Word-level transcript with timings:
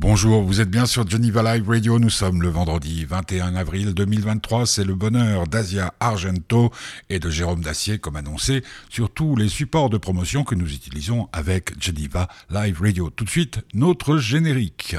Bonjour, 0.00 0.42
vous 0.42 0.62
êtes 0.62 0.70
bien 0.70 0.86
sur 0.86 1.06
Geneva 1.06 1.42
Live 1.42 1.68
Radio. 1.68 1.98
Nous 1.98 2.08
sommes 2.08 2.40
le 2.40 2.48
vendredi 2.48 3.04
21 3.04 3.54
avril 3.54 3.92
2023. 3.92 4.64
C'est 4.64 4.82
le 4.82 4.94
bonheur 4.94 5.46
d'Asia 5.46 5.92
Argento 6.00 6.70
et 7.10 7.18
de 7.18 7.28
Jérôme 7.28 7.60
Dacier, 7.60 7.98
comme 7.98 8.16
annoncé, 8.16 8.64
sur 8.88 9.10
tous 9.10 9.36
les 9.36 9.50
supports 9.50 9.90
de 9.90 9.98
promotion 9.98 10.42
que 10.42 10.54
nous 10.54 10.72
utilisons 10.72 11.28
avec 11.34 11.78
Geneva 11.78 12.28
Live 12.48 12.80
Radio. 12.80 13.10
Tout 13.10 13.26
de 13.26 13.30
suite, 13.30 13.60
notre 13.74 14.16
générique. 14.16 14.96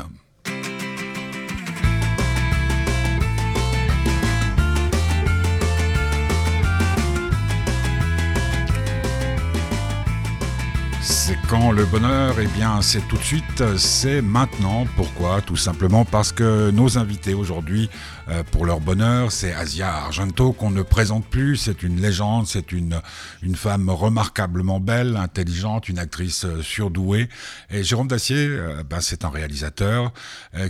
Quand 11.51 11.71
le 11.71 11.83
bonheur 11.83 12.35
Eh 12.39 12.47
bien, 12.47 12.81
c'est 12.81 13.05
tout 13.09 13.17
de 13.17 13.23
suite, 13.23 13.75
c'est 13.75 14.21
maintenant. 14.21 14.87
Pourquoi? 14.95 15.41
Tout 15.41 15.57
simplement 15.57 16.05
parce 16.05 16.31
que 16.31 16.71
nos 16.71 16.97
invités 16.97 17.33
aujourd'hui, 17.33 17.89
euh, 18.29 18.43
pour 18.43 18.65
leur 18.65 18.79
bonheur, 18.79 19.33
c'est 19.33 19.53
Asia 19.53 19.93
Argento 19.93 20.53
qu'on 20.53 20.71
ne 20.71 20.81
présente 20.81 21.25
plus. 21.25 21.57
C'est 21.57 21.83
une 21.83 21.99
légende, 21.99 22.47
c'est 22.47 22.71
une, 22.71 23.01
une 23.41 23.57
femme 23.57 23.89
remarquablement 23.89 24.79
belle, 24.79 25.17
intelligente, 25.17 25.89
une 25.89 25.99
actrice 25.99 26.45
euh, 26.45 26.61
surdouée. 26.61 27.27
Et 27.69 27.83
Jérôme 27.83 28.07
Dacier, 28.07 28.47
euh, 28.47 28.83
ben, 28.89 29.01
c'est 29.01 29.25
un 29.25 29.29
réalisateur 29.29 30.13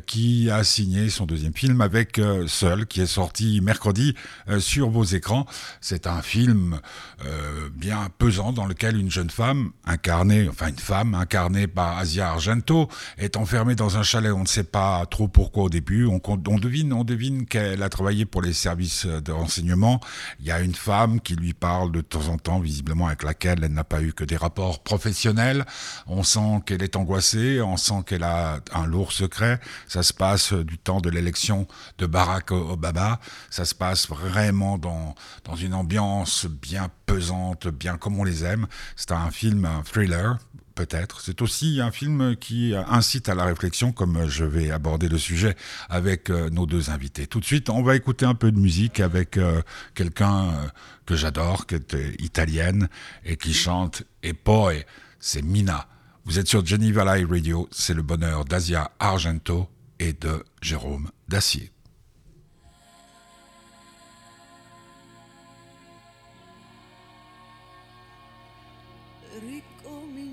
qui 0.07 0.49
a 0.49 0.63
signé 0.63 1.09
son 1.09 1.25
deuxième 1.25 1.53
film 1.53 1.81
avec 1.81 2.19
Seul, 2.47 2.85
qui 2.85 3.01
est 3.01 3.05
sorti 3.05 3.61
mercredi 3.61 4.15
sur 4.59 4.89
vos 4.89 5.03
écrans. 5.03 5.45
C'est 5.79 6.07
un 6.07 6.21
film 6.21 6.79
bien 7.73 8.07
pesant 8.17 8.53
dans 8.53 8.65
lequel 8.65 8.97
une 8.97 9.09
jeune 9.09 9.29
femme 9.29 9.71
incarne 9.85 10.47
enfin 10.49 10.70
une 10.71 10.79
femme 10.79 11.15
incarnée 11.15 11.67
par 11.67 11.97
Asia 11.97 12.29
Argento, 12.29 12.87
est 13.17 13.35
enfermée 13.35 13.75
dans 13.75 13.97
un 13.97 14.03
chalet. 14.03 14.31
On 14.31 14.41
ne 14.41 14.47
sait 14.47 14.63
pas 14.63 15.05
trop 15.05 15.27
pourquoi 15.27 15.63
au 15.63 15.69
début. 15.69 16.05
On, 16.05 16.57
devine, 16.57 16.93
on 16.93 17.03
devine 17.03 17.45
qu'elle 17.45 17.83
a 17.83 17.89
travaillé 17.89 18.25
pour 18.25 18.41
les 18.41 18.53
services 18.53 19.05
de 19.05 19.31
renseignement. 19.31 19.99
Il 20.39 20.45
y 20.45 20.51
a 20.51 20.61
une 20.61 20.75
femme 20.75 21.19
qui 21.19 21.35
lui 21.35 21.53
parle 21.53 21.91
de 21.91 22.01
temps 22.01 22.27
en 22.27 22.37
temps, 22.37 22.59
visiblement 22.59 23.07
avec 23.07 23.23
laquelle 23.23 23.63
elle 23.63 23.73
n'a 23.73 23.83
pas 23.83 24.01
eu 24.01 24.13
que 24.13 24.23
des 24.23 24.37
rapports 24.37 24.81
professionnels. 24.81 25.65
On 26.07 26.23
sent 26.23 26.61
qu'elle 26.65 26.83
est 26.83 26.95
angoissée, 26.95 27.61
on 27.61 27.77
sent 27.77 28.03
qu'elle 28.05 28.23
a 28.23 28.59
un 28.73 28.87
lourd 28.87 29.11
secret. 29.11 29.59
Ça 29.87 30.03
se 30.03 30.13
passe 30.13 30.53
du 30.53 30.77
temps 30.77 31.01
de 31.01 31.09
l'élection 31.09 31.67
de 31.97 32.05
Barack 32.05 32.51
Obama. 32.51 33.19
Ça 33.49 33.65
se 33.65 33.75
passe 33.75 34.07
vraiment 34.07 34.77
dans, 34.77 35.15
dans 35.43 35.55
une 35.55 35.73
ambiance 35.73 36.45
bien 36.45 36.89
pesante, 37.05 37.67
bien 37.67 37.97
comme 37.97 38.17
on 38.17 38.23
les 38.23 38.45
aime. 38.45 38.67
C'est 38.95 39.11
un 39.11 39.31
film, 39.31 39.65
un 39.65 39.83
thriller, 39.83 40.37
C'est 41.19 41.41
aussi 41.41 41.79
un 41.81 41.91
film 41.91 42.35
qui 42.35 42.73
incite 42.87 43.29
à 43.29 43.35
la 43.35 43.45
réflexion, 43.45 43.91
comme 43.91 44.27
je 44.27 44.45
vais 44.45 44.71
aborder 44.71 45.09
le 45.09 45.17
sujet 45.17 45.55
avec 45.89 46.29
euh, 46.29 46.49
nos 46.49 46.65
deux 46.65 46.89
invités. 46.89 47.27
Tout 47.27 47.39
de 47.39 47.45
suite, 47.45 47.69
on 47.69 47.83
va 47.83 47.95
écouter 47.95 48.25
un 48.25 48.35
peu 48.35 48.51
de 48.51 48.59
musique 48.59 48.99
avec 48.99 49.37
euh, 49.37 49.61
quelqu'un 49.95 50.45
euh, 50.45 50.67
que 51.05 51.15
j'adore, 51.15 51.67
qui 51.67 51.75
est 51.75 51.95
italienne 52.19 52.89
et 53.25 53.37
qui 53.37 53.53
chante 53.53 54.03
Et 54.23 54.33
poi, 54.33 54.73
c'est 55.19 55.41
Mina. 55.41 55.87
Vous 56.25 56.39
êtes 56.39 56.47
sur 56.47 56.65
Geneva 56.65 57.15
Live 57.15 57.29
Radio, 57.29 57.67
c'est 57.71 57.93
le 57.93 58.03
bonheur 58.03 58.45
d'Asia 58.45 58.91
Argento 58.99 59.67
et 59.99 60.13
de 60.13 60.43
Jérôme 60.61 61.09
Dacier. 61.27 61.71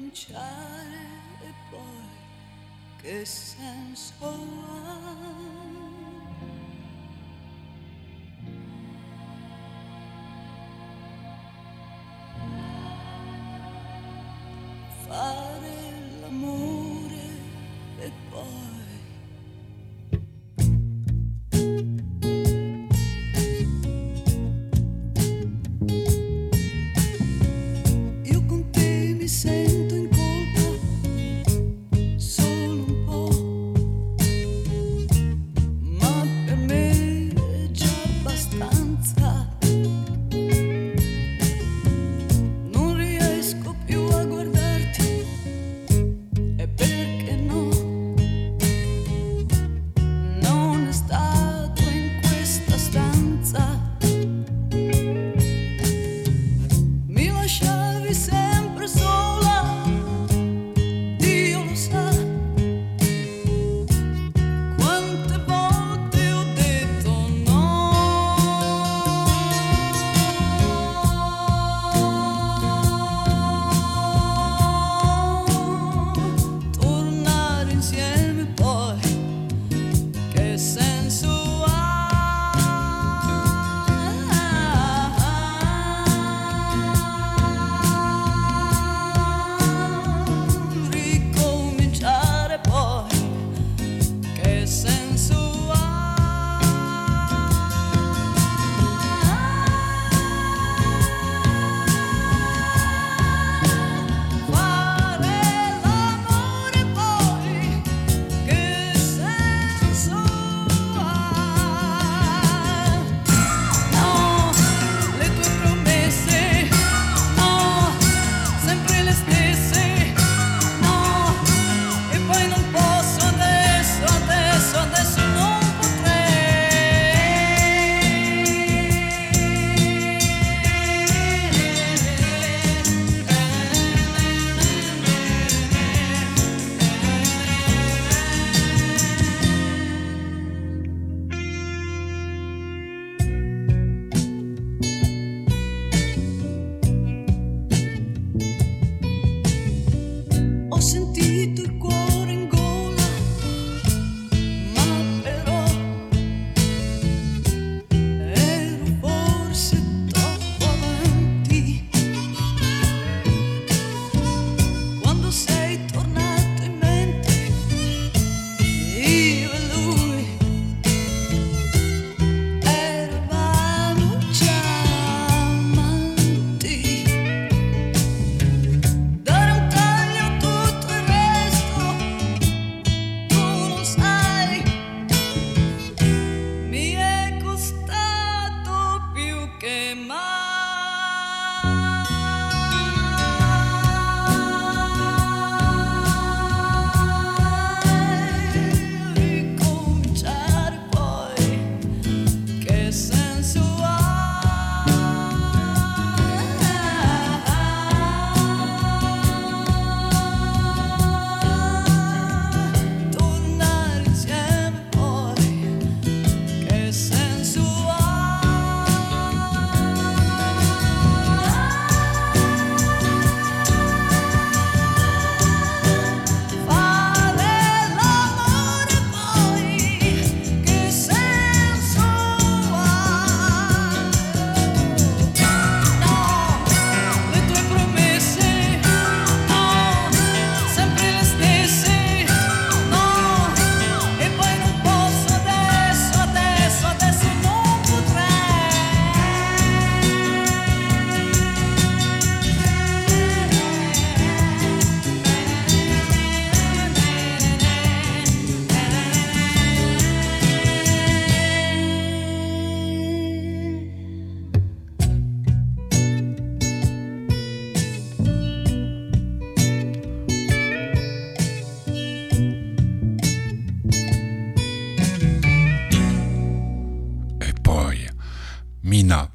Ricominciare 0.09 1.06
e 1.42 1.53
poi 1.70 2.09
che 3.01 3.25
senso 3.25 4.25
ha? 4.25 5.28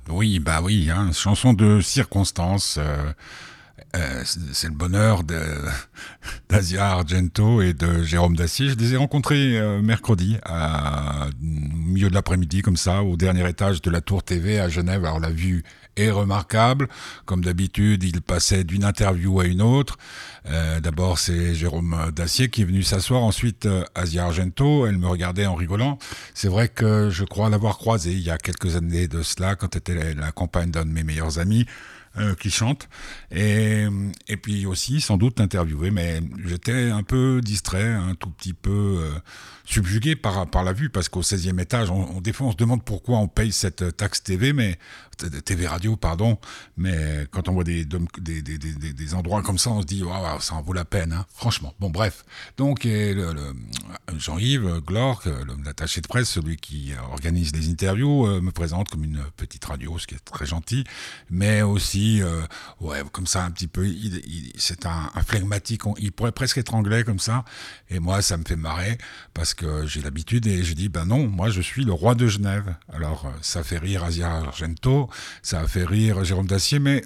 Oui, 0.09 0.39
bah 0.39 0.61
oui, 0.63 0.89
hein, 0.89 1.11
chanson 1.13 1.53
de 1.53 1.79
circonstance. 1.79 2.77
euh, 2.79 3.13
euh, 3.95 4.23
c'est 4.25 4.67
le 4.67 4.73
bonheur 4.73 5.21
d'Asia 6.49 6.87
Argento 6.87 7.61
et 7.61 7.73
de 7.73 8.01
Jérôme 8.01 8.35
Dacier. 8.35 8.69
Je 8.69 8.75
les 8.75 8.93
ai 8.95 8.97
rencontrés 8.97 9.59
euh, 9.59 9.79
mercredi, 9.79 10.37
au 10.49 11.29
milieu 11.43 12.09
de 12.09 12.15
l'après-midi, 12.15 12.63
comme 12.63 12.77
ça, 12.77 13.03
au 13.03 13.15
dernier 13.15 13.47
étage 13.47 13.83
de 13.83 13.91
la 13.91 14.01
Tour 14.01 14.23
TV 14.23 14.59
à 14.59 14.69
Genève. 14.69 15.05
Alors 15.05 15.19
la 15.19 15.29
vue 15.29 15.63
est 15.95 16.11
remarquable. 16.11 16.87
Comme 17.25 17.43
d'habitude, 17.43 18.03
il 18.03 18.21
passait 18.21 18.63
d'une 18.63 18.83
interview 18.83 19.39
à 19.39 19.45
une 19.45 19.61
autre. 19.61 19.97
Euh, 20.49 20.79
D'abord, 20.79 21.19
c'est 21.19 21.55
Jérôme 21.55 22.11
Dacier 22.15 22.49
qui 22.49 22.61
est 22.61 22.65
venu 22.65 22.83
s'asseoir. 22.83 23.23
Ensuite, 23.23 23.65
euh, 23.65 23.83
Asia 23.95 24.25
Argento. 24.25 24.85
Elle 24.85 24.97
me 24.97 25.07
regardait 25.07 25.45
en 25.45 25.55
rigolant. 25.55 25.97
C'est 26.33 26.49
vrai 26.49 26.67
que 26.67 27.09
je 27.09 27.23
crois 27.23 27.49
l'avoir 27.49 27.77
croisé 27.77 28.11
il 28.11 28.21
y 28.21 28.29
a 28.29 28.37
quelques 28.37 28.75
années 28.75 29.07
de 29.07 29.23
cela, 29.23 29.55
quand 29.55 29.75
était 29.75 30.13
la, 30.13 30.31
compagne 30.31 30.71
d'un 30.71 30.85
de 30.85 30.91
mes 30.91 31.03
meilleurs 31.03 31.39
amis 31.39 31.65
euh, 32.17 32.35
qui 32.35 32.51
chante. 32.51 32.89
Et, 33.31 33.87
et 34.27 34.37
puis 34.37 34.65
aussi, 34.65 35.01
sans 35.01 35.17
doute, 35.17 35.39
interviewé. 35.39 35.91
Mais 35.91 36.21
j'étais 36.45 36.89
un 36.89 37.03
peu 37.03 37.41
distrait, 37.41 37.87
un 37.87 38.15
tout 38.15 38.29
petit 38.29 38.53
peu 38.53 38.99
euh, 39.01 39.09
subjugué 39.65 40.15
par, 40.15 40.47
par 40.49 40.63
la 40.63 40.73
vue, 40.73 40.89
parce 40.89 41.09
qu'au 41.09 41.21
16e 41.21 41.59
étage, 41.59 41.89
on, 41.89 42.17
on, 42.17 42.21
on 42.39 42.51
se 42.51 42.57
demande 42.57 42.83
pourquoi 42.83 43.17
on 43.17 43.27
paye 43.27 43.51
cette 43.51 43.95
taxe 43.97 44.23
TV, 44.23 44.53
mais 44.53 44.77
TV 45.45 45.67
radio, 45.67 45.95
pardon. 45.95 46.37
Mais 46.77 47.27
quand 47.31 47.47
on 47.47 47.53
voit 47.53 47.63
des, 47.63 47.85
des, 47.85 48.41
des, 48.41 48.57
des, 48.93 49.13
endroits 49.13 49.41
comme 49.41 49.57
ça, 49.57 49.69
on 49.71 49.81
se 49.81 49.85
dit, 49.85 50.03
waouh, 50.03 50.39
ça 50.39 50.55
en 50.55 50.61
vaut 50.61 50.73
la 50.73 50.85
peine, 50.85 51.13
hein, 51.13 51.25
franchement. 51.33 51.73
Bon, 51.79 51.89
bref. 51.89 52.25
Donc, 52.57 52.83
le, 52.83 53.53
Jean-Yves 54.17 54.81
Glorc, 54.85 55.27
l'attaché 55.63 56.01
de 56.01 56.07
presse, 56.07 56.29
celui 56.29 56.57
qui 56.57 56.93
organise 57.11 57.55
les 57.55 57.69
interviews, 57.69 58.27
euh, 58.27 58.41
me 58.41 58.51
présente 58.51 58.89
comme 58.89 59.03
une 59.03 59.23
petite 59.37 59.63
radio, 59.65 59.97
ce 59.97 60.07
qui 60.07 60.15
est 60.15 60.25
très 60.25 60.45
gentil, 60.45 60.83
mais 61.29 61.61
aussi, 61.61 62.21
euh, 62.21 62.41
ouais, 62.81 63.01
comme 63.11 63.27
ça, 63.27 63.43
un 63.43 63.51
petit 63.51 63.67
peu, 63.67 63.87
c'est 64.57 64.85
un, 64.85 65.11
un 65.13 65.21
flegmatique, 65.23 65.81
il 65.99 66.11
pourrait 66.11 66.31
presque 66.31 66.57
être 66.57 66.73
anglais 66.73 67.03
comme 67.03 67.19
ça, 67.19 67.45
et 67.89 67.99
moi, 67.99 68.21
ça 68.21 68.37
me 68.37 68.43
fait 68.45 68.55
marrer, 68.55 68.97
parce 69.33 69.52
que 69.55 69.85
j'ai 69.85 70.01
l'habitude, 70.01 70.47
et 70.47 70.63
je 70.63 70.73
dis, 70.73 70.89
ben 70.89 71.05
non, 71.05 71.27
moi, 71.27 71.49
je 71.49 71.61
suis 71.61 71.83
le 71.83 71.93
roi 71.93 72.15
de 72.15 72.27
Genève. 72.27 72.75
Alors, 72.91 73.31
ça 73.41 73.63
fait 73.63 73.77
rire 73.77 74.03
Asia 74.03 74.31
Argento, 74.31 75.09
ça 75.41 75.61
a 75.61 75.67
fait 75.67 75.85
rire 75.85 76.23
Jérôme 76.23 76.47
Dacier, 76.47 76.79
mais 76.79 77.03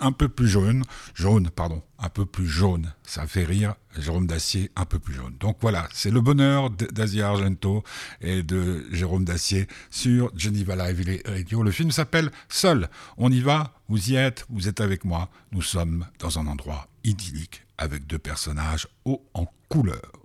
un 0.00 0.12
peu 0.12 0.28
plus 0.28 0.48
jaune, 0.48 0.82
jaune, 1.14 1.50
pardon, 1.50 1.82
un 1.98 2.08
peu 2.08 2.26
plus 2.26 2.48
jaune. 2.48 2.92
Ça 3.02 3.26
fait 3.26 3.44
rire 3.44 3.74
Jérôme 3.98 4.26
Dacier, 4.26 4.70
un 4.76 4.84
peu 4.84 4.98
plus 4.98 5.14
jaune. 5.14 5.34
Donc 5.40 5.58
voilà, 5.60 5.88
c'est 5.92 6.10
le 6.10 6.20
bonheur 6.20 6.70
d'Asia 6.70 7.28
Argento 7.28 7.82
et 8.20 8.42
de 8.42 8.86
Jérôme 8.92 9.24
Dacier 9.24 9.66
sur 9.90 10.30
Geneva 10.36 10.76
Live 10.76 11.22
Radio. 11.26 11.62
Le 11.62 11.70
film 11.70 11.90
s'appelle 11.90 12.30
Seul. 12.48 12.88
On 13.16 13.30
y 13.30 13.40
va, 13.40 13.74
vous 13.88 14.10
y 14.10 14.16
êtes, 14.16 14.46
vous 14.50 14.68
êtes 14.68 14.80
avec 14.80 15.04
moi. 15.04 15.30
Nous 15.52 15.62
sommes 15.62 16.06
dans 16.18 16.38
un 16.38 16.46
endroit 16.46 16.88
idyllique 17.04 17.62
avec 17.78 18.06
deux 18.06 18.18
personnages 18.18 18.88
hauts 19.04 19.24
en 19.34 19.46
couleur. 19.68 20.15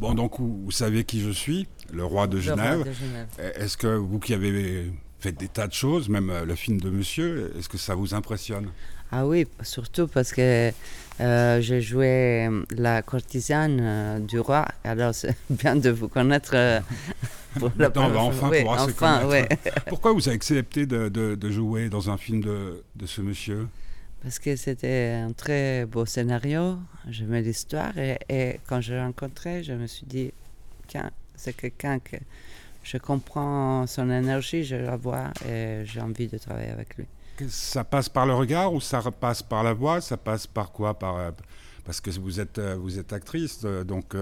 Bon, 0.00 0.14
donc 0.14 0.38
vous, 0.38 0.64
vous, 0.64 0.70
savez 0.70 1.04
qui 1.04 1.20
je 1.20 1.30
suis, 1.30 1.66
le 1.92 2.04
roi 2.04 2.26
de 2.26 2.38
Genève. 2.38 2.84
Genève. 2.92 3.28
Est-ce 3.56 3.76
que 3.76 3.86
vous 3.86 4.18
qui 4.18 4.34
avez 4.34 4.92
fait 5.20 5.32
des 5.32 5.48
tas 5.48 5.66
de 5.66 5.72
choses, 5.72 6.08
même 6.08 6.32
le 6.44 6.54
film 6.54 6.80
de 6.80 6.90
Monsieur, 6.90 7.52
est-ce 7.58 7.68
que 7.68 7.78
ça 7.78 7.94
vous 7.94 8.14
impressionne? 8.14 8.68
Ah 9.12 9.26
oui, 9.26 9.46
surtout 9.62 10.08
parce 10.08 10.32
que 10.32 10.72
euh, 11.20 11.60
j'ai 11.60 11.80
joué 11.80 12.48
la 12.70 13.02
courtisane 13.02 13.78
euh, 13.80 14.18
du 14.18 14.40
roi, 14.40 14.66
alors 14.84 15.14
c'est 15.14 15.36
bien 15.50 15.76
de 15.76 15.90
vous 15.90 16.08
connaître. 16.08 16.52
Euh, 16.54 16.80
pour 17.58 17.70
la 17.78 17.90
on 17.94 18.08
va 18.08 18.20
enfin 18.20 18.50
oui, 18.50 18.58
pouvoir 18.58 18.84
enfin, 18.84 19.20
se 19.22 19.26
ouais. 19.26 19.48
Pourquoi 19.88 20.12
vous 20.12 20.28
avez 20.28 20.34
accepté 20.34 20.86
de, 20.86 21.08
de, 21.08 21.36
de, 21.36 21.50
jouer 21.50 21.88
dans 21.88 22.10
un 22.10 22.18
film 22.18 22.42
de, 22.42 22.82
de 22.96 23.06
ce 23.06 23.22
monsieur? 23.22 23.68
Parce 24.22 24.38
que 24.38 24.56
c'était 24.56 25.22
un 25.24 25.32
très 25.32 25.86
beau 25.86 26.04
scénario, 26.06 26.78
j'aimais 27.08 27.42
l'histoire 27.42 27.96
et, 27.96 28.18
et, 28.28 28.60
quand 28.66 28.80
je 28.80 28.94
l'ai 28.94 29.00
rencontré, 29.00 29.62
je 29.62 29.72
me 29.72 29.86
suis 29.86 30.06
dit, 30.06 30.32
c'est 31.36 31.54
quelqu'un 31.54 31.98
que 31.98 32.16
je 32.82 32.98
comprends 32.98 33.86
son 33.86 34.10
énergie, 34.10 34.64
je 34.64 34.76
la 34.76 34.96
vois 34.96 35.30
et 35.48 35.82
j'ai 35.84 36.00
envie 36.00 36.28
de 36.28 36.38
travailler 36.38 36.70
avec 36.70 36.96
lui. 36.96 37.06
Ça 37.48 37.84
passe 37.84 38.08
par 38.08 38.26
le 38.26 38.34
regard 38.34 38.72
ou 38.72 38.80
ça 38.80 39.02
passe 39.10 39.42
par 39.42 39.62
la 39.62 39.74
voix? 39.74 40.00
Ça 40.00 40.16
passe 40.16 40.46
par 40.46 40.72
quoi? 40.72 40.98
Par, 40.98 41.32
Parce 41.84 42.00
que 42.00 42.10
vous 42.10 42.40
êtes, 42.40 42.58
vous 42.58 42.98
êtes 42.98 43.12
actrice, 43.12 43.60
donc 43.62 44.16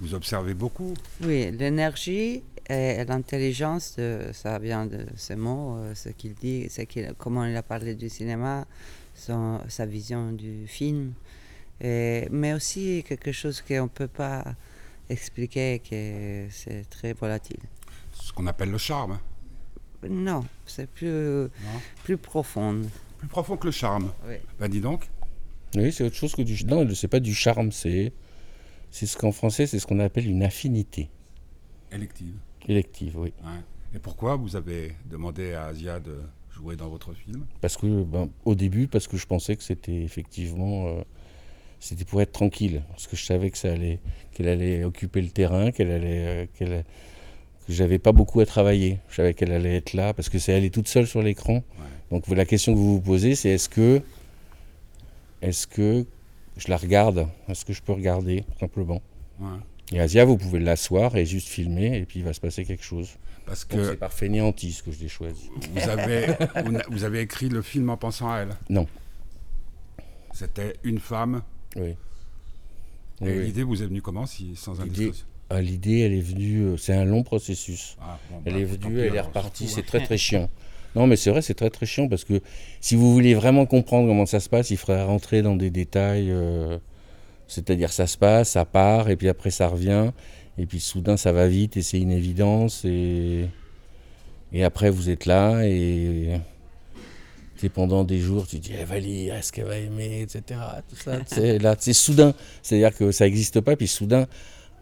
vous 0.00 0.14
observez 0.14 0.54
beaucoup. 0.54 0.94
Oui, 1.22 1.50
l'énergie 1.52 2.42
et 2.68 3.04
l'intelligence, 3.04 3.96
ça 4.32 4.58
vient 4.58 4.86
de 4.86 5.06
ces 5.16 5.36
mots, 5.36 5.78
ce 5.94 6.08
qu'il 6.08 6.34
dit, 6.34 6.68
ce 6.68 6.82
qu'il, 6.82 7.12
comment 7.16 7.44
il 7.44 7.56
a 7.56 7.62
parlé 7.62 7.94
du 7.94 8.08
cinéma, 8.08 8.66
son, 9.16 9.60
sa 9.68 9.86
vision 9.86 10.32
du 10.32 10.66
film, 10.66 11.14
et, 11.80 12.28
mais 12.30 12.52
aussi 12.52 13.04
quelque 13.06 13.32
chose 13.32 13.60
qu'on 13.60 13.84
ne 13.84 13.88
peut 13.88 14.08
pas 14.08 14.44
expliquer, 15.08 15.80
que 15.80 16.46
c'est 16.50 16.88
très 16.88 17.12
volatile. 17.12 17.60
Ce 18.12 18.32
qu'on 18.32 18.46
appelle 18.46 18.70
le 18.70 18.78
charme. 18.78 19.18
Non, 20.08 20.44
c'est 20.66 20.88
plus, 20.88 21.08
non. 21.08 21.80
plus 22.04 22.16
profond. 22.16 22.82
Plus 23.18 23.28
profond 23.28 23.56
que 23.56 23.66
le 23.66 23.72
charme. 23.72 24.12
Oui. 24.28 24.36
Ben 24.60 24.68
dis 24.68 24.80
donc. 24.80 25.08
Oui, 25.74 25.92
c'est 25.92 26.04
autre 26.04 26.14
chose 26.14 26.34
que 26.34 26.42
du. 26.42 26.64
Non, 26.64 26.86
c'est 26.94 27.08
pas 27.08 27.20
du 27.20 27.34
charme, 27.34 27.72
c'est. 27.72 28.12
C'est 28.90 29.06
ce 29.06 29.16
qu'en 29.16 29.32
français, 29.32 29.66
c'est 29.66 29.78
ce 29.78 29.86
qu'on 29.86 29.98
appelle 29.98 30.28
une 30.28 30.42
affinité. 30.42 31.10
Élective. 31.90 32.36
Élective, 32.68 33.18
oui. 33.18 33.32
Ouais. 33.42 33.60
Et 33.94 33.98
pourquoi 33.98 34.36
vous 34.36 34.56
avez 34.56 34.94
demandé 35.06 35.52
à 35.54 35.66
Asia 35.66 36.00
de 36.00 36.20
jouer 36.56 36.76
dans 36.76 36.88
votre 36.88 37.12
film 37.12 37.46
Parce 37.60 37.76
que, 37.76 38.02
ben, 38.02 38.28
au 38.44 38.54
début, 38.54 38.88
parce 38.88 39.06
que 39.06 39.16
je 39.16 39.26
pensais 39.26 39.56
que 39.56 39.62
c'était 39.62 40.02
effectivement. 40.02 40.88
Euh, 40.88 41.02
c'était 41.78 42.04
pour 42.04 42.20
être 42.22 42.32
tranquille. 42.32 42.82
Parce 42.90 43.06
que 43.06 43.16
je 43.16 43.24
savais 43.24 43.50
que 43.50 43.58
ça 43.58 43.72
allait, 43.72 44.00
qu'elle 44.32 44.48
allait 44.48 44.84
occuper 44.84 45.20
le 45.20 45.28
terrain, 45.28 45.70
qu'elle 45.70 45.90
allait. 45.90 46.26
Euh, 46.26 46.46
qu'elle 46.58 46.84
que 47.66 47.72
j'avais 47.72 47.98
pas 47.98 48.12
beaucoup 48.12 48.40
à 48.40 48.46
travailler. 48.46 49.00
Je 49.08 49.16
savais 49.16 49.34
qu'elle 49.34 49.52
allait 49.52 49.76
être 49.76 49.92
là 49.92 50.14
parce 50.14 50.28
que 50.28 50.38
c'est 50.38 50.52
elle 50.52 50.64
est 50.64 50.72
toute 50.72 50.88
seule 50.88 51.06
sur 51.06 51.20
l'écran. 51.20 51.54
Ouais. 51.54 51.62
Donc 52.10 52.28
la 52.28 52.44
question 52.44 52.72
que 52.72 52.78
vous 52.78 52.94
vous 52.94 53.00
posez, 53.00 53.34
c'est 53.34 53.50
est-ce 53.50 53.68
que, 53.68 54.02
est-ce 55.42 55.66
que 55.66 56.06
je 56.56 56.68
la 56.68 56.76
regarde? 56.76 57.26
Est-ce 57.48 57.64
que 57.64 57.72
je 57.72 57.82
peux 57.82 57.92
regarder 57.92 58.44
simplement? 58.60 59.02
Ouais. 59.40 59.58
Et 59.92 60.00
Asia, 60.00 60.24
vous 60.24 60.36
pouvez 60.36 60.60
l'asseoir 60.60 61.16
et 61.16 61.26
juste 61.26 61.48
filmer 61.48 61.96
et 61.96 62.04
puis 62.04 62.20
il 62.20 62.24
va 62.24 62.32
se 62.32 62.40
passer 62.40 62.64
quelque 62.64 62.84
chose. 62.84 63.16
Parce 63.46 63.64
que 63.64 63.82
c'est 63.90 63.96
par 63.96 64.12
fainéantise 64.12 64.82
que 64.82 64.90
je 64.90 64.98
l'ai 65.00 65.08
choisi. 65.08 65.48
Vous 65.72 65.88
avez, 65.88 66.26
vous 66.90 67.04
avez 67.04 67.20
écrit 67.20 67.48
le 67.48 67.62
film 67.62 67.88
en 67.90 67.96
pensant 67.96 68.30
à 68.30 68.38
elle? 68.40 68.56
Non. 68.68 68.86
C'était 70.32 70.74
une 70.84 70.98
femme. 70.98 71.42
Oui. 71.76 71.90
Et 71.90 71.96
oui, 73.22 73.32
oui. 73.38 73.44
l'idée 73.46 73.62
vous 73.62 73.82
est 73.82 73.86
venue 73.86 74.02
comment, 74.02 74.26
si, 74.26 74.54
sans 74.56 74.80
indiscrétion? 74.80 75.26
Ah, 75.48 75.60
L'idée, 75.62 76.00
elle 76.00 76.12
est 76.12 76.20
venue. 76.20 76.62
euh, 76.62 76.76
C'est 76.76 76.92
un 76.92 77.04
long 77.04 77.22
processus. 77.22 77.96
Ah, 78.00 78.18
bon, 78.30 78.42
Elle 78.44 78.54
bah, 78.54 78.58
est 78.58 78.64
venue, 78.64 78.98
elle 79.00 79.14
est 79.14 79.20
repartie. 79.20 79.68
C'est 79.68 79.86
très 79.86 80.02
très 80.02 80.18
chiant. 80.18 80.50
Non, 80.96 81.06
mais 81.06 81.16
c'est 81.16 81.30
vrai, 81.30 81.40
c'est 81.40 81.54
très 81.54 81.70
très 81.70 81.86
chiant 81.86 82.08
parce 82.08 82.24
que 82.24 82.40
si 82.80 82.96
vous 82.96 83.12
voulez 83.12 83.34
vraiment 83.34 83.64
comprendre 83.64 84.08
comment 84.08 84.26
ça 84.26 84.40
se 84.40 84.48
passe, 84.48 84.70
il 84.70 84.76
faudrait 84.76 85.04
rentrer 85.04 85.42
dans 85.42 85.54
des 85.54 85.70
détails. 85.70 86.30
euh, 86.32 86.78
C'est-à-dire, 87.46 87.92
ça 87.92 88.06
se 88.08 88.18
passe, 88.18 88.50
ça 88.50 88.64
part, 88.64 89.08
et 89.08 89.16
puis 89.16 89.28
après 89.28 89.50
ça 89.50 89.68
revient, 89.68 90.10
et 90.58 90.66
puis 90.66 90.80
soudain 90.80 91.16
ça 91.16 91.32
va 91.32 91.46
vite, 91.48 91.76
et 91.76 91.82
c'est 91.82 92.00
une 92.00 92.10
évidence, 92.12 92.84
et, 92.84 93.46
et 94.52 94.64
après 94.64 94.90
vous 94.90 95.10
êtes 95.10 95.26
là, 95.26 95.62
et 95.66 96.40
c'est 97.56 97.68
pendant 97.70 98.04
des 98.04 98.18
jours, 98.20 98.46
tu 98.46 98.60
te 98.60 98.66
dis, 98.68 98.72
elle 98.78 98.86
va 98.86 98.98
lire, 98.98 99.34
est-ce 99.34 99.50
qu'elle 99.52 99.64
va 99.66 99.78
aimer, 99.78 100.20
etc. 100.22 100.60
Tout 100.88 100.96
ça, 100.96 101.18
c'est 101.26 101.58
là, 101.58 101.74
c'est 101.78 101.92
soudain. 101.94 102.34
C'est-à-dire 102.62 102.94
que 102.94 103.12
ça 103.12 103.24
n'existe 103.24 103.60
pas, 103.62 103.76
puis 103.76 103.88
soudain, 103.88 104.26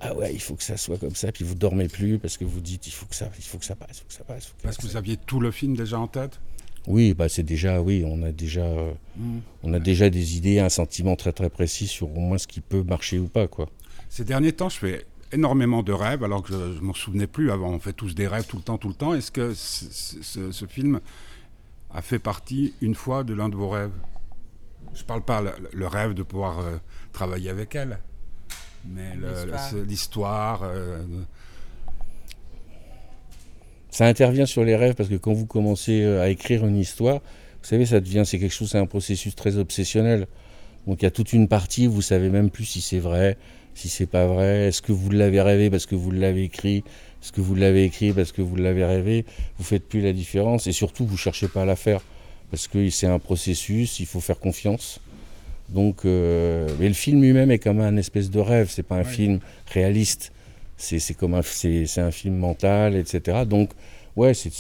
ah 0.01 0.13
ouais, 0.15 0.33
il 0.35 0.41
faut 0.41 0.55
que 0.55 0.63
ça 0.65 0.77
soit 0.77 0.99
comme 0.99 1.15
ça, 1.15 1.31
puis 1.31 1.45
vous 1.45 1.55
dormez 1.55 1.89
plus 1.89 2.19
parce 2.19 2.37
que 2.37 2.45
vous 2.45 2.61
dites, 2.61 2.87
il 2.89 2.93
faut 2.93 3.07
que 3.07 3.15
ça, 3.15 3.31
il 3.39 3.45
faut 3.45 3.59
que 3.59 3.65
ça 3.65 3.77
passe, 3.77 3.99
il 3.99 4.01
faut 4.01 4.07
que 4.09 4.13
ça 4.15 4.25
passe. 4.25 4.47
faut 4.47 4.55
Parce 4.63 4.77
que 4.77 4.83
vous 4.87 4.97
aviez 4.97 5.17
tout 5.17 5.39
le 5.41 5.51
film 5.53 5.77
déjà 5.77 5.99
en 6.01 6.09
tête? 6.09 6.41
Oui, 6.87 7.15
bah 7.15 7.29
c'est 7.31 7.45
déjà, 7.45 7.81
oui, 7.81 8.05
on 8.07 8.23
a 8.25 8.33
déjà, 8.33 8.65
euh, 8.65 8.93
Mm. 9.17 9.39
on 9.63 9.73
a 9.73 9.79
déjà 9.79 10.11
des 10.11 10.37
idées, 10.37 10.59
un 10.59 10.69
sentiment 10.69 11.15
très 11.17 11.33
très 11.33 11.49
précis 11.49 11.87
sur 11.87 12.09
au 12.11 12.21
moins 12.21 12.37
ce 12.37 12.47
qui 12.49 12.61
peut 12.61 12.83
marcher 12.83 13.19
ou 13.19 13.29
pas, 13.29 13.47
quoi. 13.47 13.71
Ces 14.11 14.25
derniers 14.25 14.53
temps, 14.53 14.69
je 14.69 14.79
fais 14.79 15.07
énormément 15.35 15.83
de 15.83 15.93
rêves, 15.93 16.25
alors 16.25 16.43
que 16.43 16.53
je 16.53 16.57
ne 16.57 16.81
m'en 16.81 16.95
souvenais 16.95 17.27
plus 17.27 17.51
avant. 17.51 17.71
On 17.71 17.79
fait 17.79 17.93
tous 17.93 18.15
des 18.15 18.27
rêves 18.27 18.47
tout 18.47 18.57
le 18.57 18.63
temps, 18.63 18.79
tout 18.79 18.89
le 18.89 18.95
temps. 18.95 19.15
Est-ce 19.15 19.31
que 19.31 19.53
ce, 19.55 19.85
ce- 20.23 20.53
ce 20.53 20.65
film 20.67 21.01
a 21.93 22.01
fait 22.03 22.19
partie 22.19 22.75
une 22.81 22.95
fois 22.95 23.25
de 23.25 23.35
l'un 23.35 23.49
de 23.49 23.57
vos 23.57 23.69
rêves? 23.69 23.93
Je 24.95 25.03
ne 25.03 25.07
parle 25.07 25.23
pas 25.23 25.41
le, 25.43 25.51
le 25.73 25.87
rêve 25.87 26.15
de 26.15 26.23
pouvoir 26.23 26.61
euh, 26.61 26.77
travailler 27.13 27.51
avec 27.51 27.75
elle, 27.75 27.99
mais 28.87 29.15
le- 29.17 29.29
L'histoire. 29.29 29.73
le- 29.75 29.83
l'histoire. 29.83 30.61
euh, 30.65 31.03
Ça 33.91 34.07
intervient 34.07 34.47
sur 34.47 34.65
les 34.65 34.75
rêves 34.77 34.95
parce 34.95 35.09
que 35.09 35.15
quand 35.15 35.33
vous 35.33 35.47
commencez 35.47 36.03
euh, 36.03 36.23
à 36.23 36.29
écrire 36.29 36.67
une 36.67 36.77
histoire, 36.77 37.17
vous 37.63 37.69
savez, 37.69 37.87
ça 37.87 38.01
devient, 38.01 38.25
c'est 38.27 38.39
quelque 38.39 38.53
chose, 38.53 38.71
c'est 38.71 38.79
un 38.79 38.87
processus 38.87 39.35
très 39.37 39.57
obsessionnel. 39.57 40.27
Donc 40.87 41.01
il 41.01 41.05
y 41.05 41.09
a 41.09 41.11
toute 41.11 41.33
une 41.33 41.49
partie 41.49 41.87
où 41.89 41.93
vous 41.93 42.03
savez 42.03 42.29
même 42.29 42.51
plus 42.51 42.65
si 42.65 42.81
c'est 42.81 42.99
vrai, 42.99 43.39
si 43.75 43.89
c'est 43.89 44.07
pas 44.07 44.27
vrai. 44.27 44.69
Est-ce 44.69 44.83
que 44.83 44.93
vous 44.93 45.11
l'avez 45.11 45.41
rêvé 45.41 45.71
parce 45.71 45.87
que 45.87 45.95
vous 45.95 46.11
l'avez 46.11 46.45
écrit 46.45 46.85
Est-ce 47.23 47.33
que 47.33 47.41
vous 47.41 47.55
l'avez 47.55 47.85
écrit 47.85 48.13
parce 48.13 48.33
que 48.33 48.43
vous 48.43 48.57
l'avez 48.57 48.85
rêvé 48.85 49.25
Vous 49.59 49.65
faites 49.65 49.89
plus 49.89 50.01
la 50.01 50.13
différence 50.13 50.67
et 50.67 50.73
surtout 50.73 51.07
vous 51.07 51.17
cherchez 51.17 51.49
pas 51.49 51.63
à 51.63 51.65
la 51.65 51.77
faire 51.77 52.01
parce 52.51 52.69
que 52.69 52.89
c'est 52.91 53.07
un 53.07 53.19
processus, 53.19 54.01
il 54.01 54.07
faut 54.07 54.21
faire 54.21 54.39
confiance. 54.39 55.01
Donc, 55.69 56.05
euh, 56.05 56.69
mais 56.79 56.89
le 56.89 56.95
film 56.95 57.23
lui-même 57.23 57.51
est 57.51 57.59
comme 57.59 57.81
un 57.81 57.97
espèce 57.97 58.31
de 58.31 58.39
rêve. 58.39 58.69
C'est 58.71 58.83
pas 58.83 58.97
un 58.97 59.05
film 59.05 59.41
réaliste. 59.73 60.33
C'est 60.77 61.15
comme 61.15 61.35
un, 61.35 61.43
c'est 61.43 61.99
un 61.99 62.11
film 62.11 62.37
mental, 62.37 62.97
etc. 62.97 63.45
Donc, 63.47 63.71
ouais, 64.17 64.35
c'est 64.35 64.51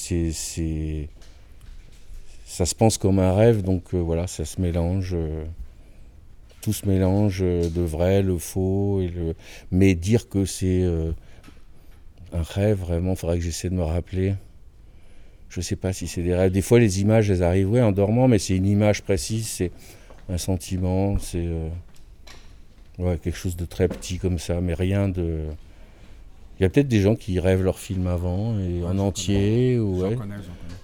ça 2.54 2.66
se 2.66 2.74
pense 2.74 2.98
comme 2.98 3.18
un 3.18 3.34
rêve. 3.34 3.62
Donc 3.62 3.94
euh, 3.94 3.98
voilà, 3.98 4.26
ça 4.26 4.44
se 4.44 4.60
mélange. 4.60 5.10
Euh, 5.14 5.44
tout 6.64 6.72
se 6.72 6.86
mélange 6.88 7.40
de 7.40 7.82
vrai, 7.82 8.22
le 8.22 8.38
faux. 8.38 9.02
Mais 9.70 9.94
dire 9.94 10.28
que 10.30 10.46
c'est 10.46 10.82
un 12.32 12.42
rêve, 12.42 12.78
vraiment, 12.78 13.12
il 13.12 13.16
faudrait 13.16 13.38
que 13.38 13.44
j'essaie 13.44 13.68
de 13.68 13.74
me 13.74 13.82
rappeler. 13.82 14.34
Je 15.50 15.60
ne 15.60 15.62
sais 15.62 15.76
pas 15.76 15.92
si 15.92 16.08
c'est 16.08 16.22
des 16.22 16.34
rêves. 16.34 16.50
Des 16.50 16.62
fois, 16.62 16.80
les 16.80 17.00
images, 17.00 17.30
elles 17.30 17.42
arrivent 17.42 17.74
en 17.74 17.92
dormant, 17.92 18.26
mais 18.26 18.38
c'est 18.40 18.56
une 18.56 18.66
image 18.66 19.02
précise. 19.02 19.46
C'est 19.46 19.70
un 20.28 20.38
sentiment, 20.38 21.18
c'est 21.18 21.46
euh, 22.98 23.16
quelque 23.18 23.36
chose 23.36 23.56
de 23.56 23.64
très 23.64 23.86
petit 23.86 24.18
comme 24.18 24.38
ça, 24.38 24.60
mais 24.60 24.74
rien 24.74 25.08
de. 25.08 25.44
Il 26.58 26.62
y 26.62 26.66
a 26.66 26.68
peut-être 26.68 26.88
des 26.88 27.00
gens 27.00 27.16
qui 27.16 27.40
rêvent 27.40 27.64
leur 27.64 27.78
film 27.78 28.06
avant 28.06 28.58
et 28.58 28.84
en 28.84 28.98
entier. 28.98 29.78
Ou, 29.78 30.02
ouais. 30.02 30.14
Connais, 30.14 30.36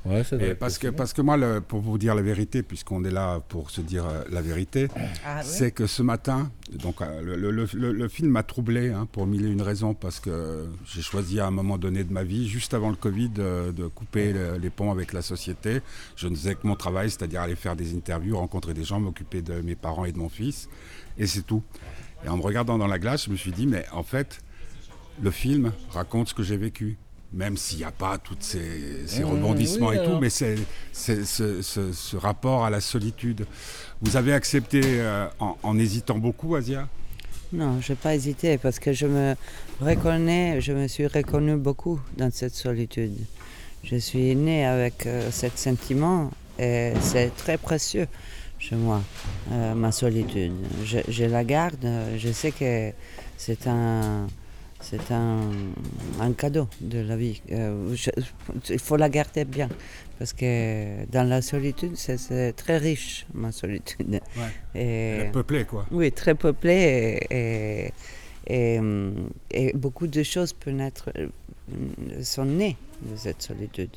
ouais, 0.05 0.25
ça 0.25 0.37
parce, 0.59 0.79
que, 0.79 0.89
parce 0.89 1.13
que 1.13 1.23
moi, 1.23 1.37
le, 1.37 1.61
pour 1.61 1.81
vous 1.81 1.97
dire 1.97 2.17
la 2.17 2.23
vérité, 2.23 2.65
puisqu'on 2.65 3.05
est 3.05 3.11
là 3.11 3.41
pour 3.49 3.71
se 3.71 3.81
dire 3.81 4.05
euh, 4.05 4.25
la 4.33 4.43
vérité, 4.43 4.89
ah, 5.25 5.43
c'est 5.45 5.71
que 5.71 5.87
ce 5.87 6.03
matin, 6.03 6.51
donc 6.83 7.01
euh, 7.01 7.23
le, 7.23 7.51
le, 7.53 7.93
le, 7.93 8.09
film 8.09 8.31
m'a 8.31 8.43
troublé 8.43 8.89
hein, 8.91 9.07
pour 9.13 9.29
mille 9.29 9.47
et 9.47 9.49
une 9.49 9.63
raisons, 9.63 9.95
parce 9.95 10.19
que 10.19 10.67
j'ai 10.87 11.03
choisi 11.03 11.39
à 11.39 11.47
un 11.47 11.53
moment 11.53 11.79
donné 11.79 12.03
de 12.03 12.13
ma 12.13 12.25
vie, 12.25 12.49
juste 12.49 12.75
avant 12.75 12.91
le 12.91 12.97
Covid, 12.97 13.29
de, 13.29 13.71
de 13.71 13.87
couper 13.87 14.35
les 14.61 14.71
ponts 14.71 14.91
avec 14.91 15.13
la 15.13 15.23
société. 15.23 15.83
Je 16.17 16.27
ne 16.27 16.35
faisais 16.35 16.57
que 16.57 16.67
mon 16.67 16.75
travail, 16.75 17.11
c'est-à-dire 17.11 17.43
aller 17.43 17.55
faire 17.55 17.77
des 17.77 17.95
interviews, 17.95 18.37
rencontrer 18.37 18.75
des 18.75 18.85
gens, 18.85 18.99
m'occuper 18.99 19.41
de 19.41 19.61
mes 19.61 19.77
parents 19.77 20.05
et 20.05 20.11
de 20.11 20.19
mon 20.19 20.29
fils, 20.29 20.69
et 21.17 21.29
c'est 21.29 21.43
tout. 21.43 21.63
Et 22.25 22.29
en 22.29 22.37
me 22.37 22.43
regardant 22.43 22.77
dans 22.77 22.89
la 22.89 22.99
glace, 22.99 23.27
je 23.27 23.31
me 23.31 23.37
suis 23.37 23.53
dit, 23.53 23.69
mais 23.69 23.85
en 23.93 24.03
fait, 24.03 24.41
le 25.23 25.31
film 25.31 25.73
raconte 25.91 26.29
ce 26.29 26.35
que 26.35 26.43
j'ai 26.43 26.57
vécu. 26.57 26.97
Même 27.33 27.57
s'il 27.57 27.79
n'y 27.79 27.85
a 27.85 27.93
pas 27.93 28.19
tous 28.19 28.37
ces, 28.41 29.23
rebondissements 29.23 29.93
et 29.93 30.03
tout, 30.03 30.19
mais 30.21 30.31
c'est 30.31 30.57
ce, 30.93 32.17
rapport 32.17 32.65
à 32.65 32.71
la 32.71 32.81
solitude. 32.81 33.47
Vous 34.03 34.17
avez 34.17 34.33
accepté 34.33 34.81
euh, 34.85 35.29
en, 35.39 35.79
hésitant 35.79 36.19
beaucoup, 36.19 36.57
Asia? 36.57 36.89
Non, 37.53 37.81
je 37.81 37.93
n'ai 37.93 37.97
pas 37.97 38.17
hésité 38.17 38.59
parce 38.59 38.81
que 38.81 38.93
je 38.93 39.07
me 39.07 39.37
reconnais, 39.81 40.61
je 40.61 40.73
me 40.73 40.89
suis 40.89 41.07
reconnue 41.07 41.57
beaucoup 41.57 42.01
dans 42.17 42.33
cette 42.33 42.55
solitude. 42.55 43.17
Je 43.85 43.97
suis 43.97 44.35
née 44.35 44.65
avec 44.65 45.07
euh, 45.07 45.31
ce 45.31 45.47
sentiment 45.55 46.33
et 46.59 46.93
c'est 47.01 47.35
très 47.37 47.59
précieux 47.59 48.09
chez 48.59 48.77
moi, 48.77 49.03
euh, 49.53 49.75
ma 49.75 49.93
solitude. 49.93 50.53
je, 50.85 51.25
la 51.25 51.45
garde, 51.45 51.89
je 52.19 52.31
sais 52.33 52.51
que 52.51 52.91
c'est 53.37 53.67
un 53.69 54.27
c'est 54.81 55.13
un, 55.13 56.33
cadeau 56.37 56.69
de 56.81 57.01
la 57.01 57.17
vie. 57.17 57.43
Euh, 57.53 57.95
il 58.69 58.79
faut 58.79 58.97
la 58.97 59.09
garder 59.09 59.45
bien. 59.45 59.69
Parce 60.19 60.33
que 60.33 61.07
dans 61.07 61.27
la 61.27 61.43
solitude, 61.43 61.93
c'est 61.97 62.53
très 62.55 62.79
riche, 62.79 63.27
ma 63.33 63.53
solitude. 63.53 64.21
Ouais. 64.75 65.31
peuplée, 65.33 65.65
quoi. 65.65 65.87
Oui, 65.91 66.13
très 66.13 66.35
peuplée. 66.35 67.21
Et, 67.31 67.93
et, 68.47 69.73
beaucoup 69.75 70.07
de 70.07 70.23
choses 70.23 70.53
peuvent 70.53 70.75
euh, 71.17 71.29
sont 72.23 72.45
nées 72.45 72.77
de 73.03 73.17
cette 73.17 73.43
solitude. 73.43 73.97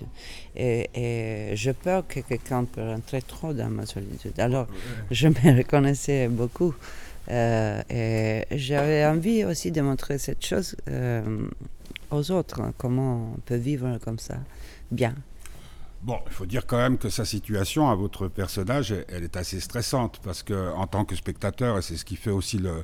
Et, 0.56 0.90
et 0.94 1.56
je 1.56 1.72
peur 1.72 2.08
que 2.08 2.20
quelqu'un 2.22 2.66
peut 2.66 2.82
rentrer 2.84 3.22
trop 3.22 3.54
dans 3.54 3.70
ma 3.70 3.86
solitude. 3.86 4.40
Alors, 4.40 4.68
je 5.12 5.28
me 5.28 5.58
reconnaissais 5.58 6.28
beaucoup 6.28 6.74
et 7.30 8.46
j'avais 8.52 9.06
envie 9.06 9.46
aussi 9.46 9.72
de 9.72 9.82
montrer 9.82 10.18
cette 10.18 10.46
chose 10.46 10.76
euh, 10.90 11.48
aux 12.12 12.32
autres, 12.32 12.62
hein, 12.62 12.74
comment 12.78 13.34
on 13.36 13.40
peut 13.42 13.56
vivre 13.56 13.98
comme 14.04 14.20
ça, 14.20 14.36
bien. 14.92 15.16
Bon, 16.02 16.20
il 16.28 16.34
faut 16.34 16.46
dire 16.46 16.66
quand 16.68 16.78
même 16.78 16.98
que 16.98 17.10
sa 17.10 17.24
situation 17.24 17.90
à 17.90 17.96
votre 17.96 18.28
personnage, 18.28 18.94
elle 19.08 19.24
est 19.24 19.38
assez 19.38 19.62
stressante 19.62 20.20
parce 20.22 20.44
que 20.44 20.74
en 20.74 20.86
tant 20.86 21.06
que 21.06 21.16
spectateur, 21.16 21.78
et 21.78 21.82
c'est 21.82 21.96
ce 21.96 22.04
qui 22.04 22.18
fait 22.18 22.30
aussi 22.30 22.58
le, 22.58 22.84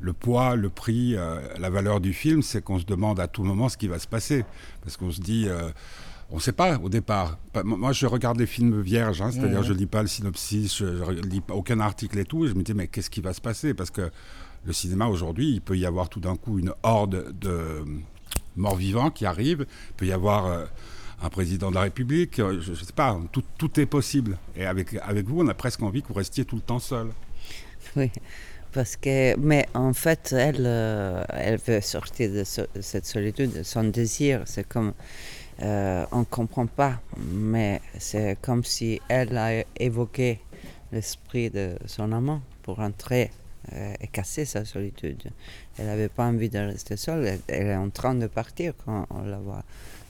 le 0.00 0.12
poids, 0.12 0.56
le 0.56 0.68
prix, 0.68 1.16
euh, 1.16 1.40
la 1.58 1.70
valeur 1.70 2.00
du 2.00 2.12
film, 2.12 2.42
c'est 2.42 2.62
qu'on 2.62 2.78
se 2.78 2.84
demande 2.84 3.20
à 3.20 3.28
tout 3.28 3.44
moment 3.44 3.68
ce 3.68 3.76
qui 3.76 3.88
va 3.88 3.98
se 3.98 4.06
passer. 4.06 4.44
Parce 4.82 4.96
qu'on 4.96 5.10
se 5.10 5.20
dit, 5.20 5.48
on 6.30 6.36
ne 6.36 6.40
sait 6.40 6.52
pas 6.52 6.78
au 6.78 6.88
départ. 6.88 7.38
Moi, 7.64 7.92
je 7.92 8.06
regarde 8.06 8.38
des 8.38 8.46
films 8.46 8.80
vierges, 8.80 9.22
hein, 9.22 9.30
c'est-à-dire 9.30 9.62
je 9.62 9.72
ne 9.72 9.78
lis 9.78 9.86
pas 9.86 10.02
le 10.02 10.08
synopsis, 10.08 10.78
je 10.78 10.84
ne 10.84 11.22
lis 11.22 11.42
aucun 11.50 11.80
article 11.80 12.18
et 12.18 12.24
tout, 12.24 12.44
et 12.44 12.48
je 12.48 12.54
me 12.54 12.62
dis, 12.62 12.74
mais 12.74 12.88
qu'est-ce 12.88 13.10
qui 13.10 13.20
va 13.20 13.32
se 13.32 13.40
passer? 13.40 13.74
Parce 13.74 13.90
que 13.90 14.10
le 14.64 14.72
cinéma 14.72 15.06
aujourd'hui, 15.06 15.52
il 15.52 15.60
peut 15.60 15.78
y 15.78 15.86
avoir 15.86 16.08
tout 16.08 16.20
d'un 16.20 16.36
coup 16.36 16.58
une 16.58 16.72
horde 16.82 17.32
de 17.38 17.84
morts 18.56 18.76
vivants 18.76 19.10
qui 19.10 19.24
arrivent, 19.24 19.66
il 19.90 19.94
peut 19.94 20.06
y 20.06 20.12
avoir 20.12 20.46
euh, 20.46 20.64
un 21.22 21.28
président 21.28 21.70
de 21.70 21.76
la 21.76 21.82
République, 21.82 22.40
euh, 22.40 22.60
je 22.60 22.70
ne 22.70 22.76
sais 22.76 22.92
pas, 22.92 23.18
tout, 23.32 23.80
est 23.80 23.86
possible. 23.86 24.38
Et 24.56 24.66
avec, 24.66 24.94
avec 25.02 25.28
vous, 25.28 25.40
on 25.40 25.48
a 25.48 25.54
presque 25.54 25.82
envie 25.82 26.02
que 26.02 26.08
vous 26.08 26.14
restiez 26.14 26.44
tout 26.44 26.56
le 26.56 26.62
temps 26.62 26.78
seul. 26.78 27.08
Oui. 27.94 28.10
Parce 28.76 28.96
que, 28.96 29.34
mais 29.38 29.66
en 29.72 29.94
fait, 29.94 30.34
elle, 30.36 30.66
euh, 30.66 31.24
elle 31.30 31.56
veut 31.56 31.80
sortir 31.80 32.30
de 32.30 32.44
cette 32.44 33.06
solitude. 33.06 33.62
Son 33.62 33.84
désir, 33.84 34.42
c'est 34.44 34.68
comme 34.68 34.92
euh, 35.62 36.04
on 36.12 36.18
ne 36.18 36.24
comprend 36.24 36.66
pas, 36.66 37.00
mais 37.16 37.80
c'est 37.98 38.36
comme 38.42 38.64
si 38.64 39.00
elle 39.08 39.34
a 39.38 39.64
évoqué 39.80 40.40
l'esprit 40.92 41.48
de 41.48 41.78
son 41.86 42.12
amant 42.12 42.42
pour 42.62 42.80
entrer 42.80 43.30
euh, 43.72 43.94
et 43.98 44.08
casser 44.08 44.44
sa 44.44 44.66
solitude. 44.66 45.22
Elle 45.78 45.86
n'avait 45.86 46.10
pas 46.10 46.26
envie 46.26 46.50
de 46.50 46.58
rester 46.58 46.98
seule, 46.98 47.38
elle, 47.48 47.66
est 47.68 47.76
en 47.76 47.88
train 47.88 48.14
de 48.14 48.26
partir 48.26 48.74
quand 48.84 49.06
on 49.08 49.22
la 49.22 49.38
voit 49.38 49.64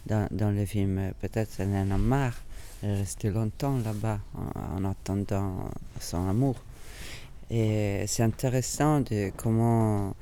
dans, 0.06 0.26
dans 0.32 0.50
le 0.50 0.66
film. 0.66 1.12
Peut-être 1.20 1.61
elle 1.61 1.68
en 1.68 1.92
a 1.92 1.99
marre, 1.99 2.42
elle 2.82 2.90
est 2.90 2.96
restée 2.96 3.30
longtemps 3.30 3.78
là-bas 3.78 4.18
en, 4.35 4.85
en, 4.85 4.90
attendant 4.90 5.70
son 6.00 6.28
amour. 6.28 6.56
Et 7.50 8.04
c'est 8.06 8.22
intéressant 8.22 9.00
de 9.00 9.30
comment 9.36 10.14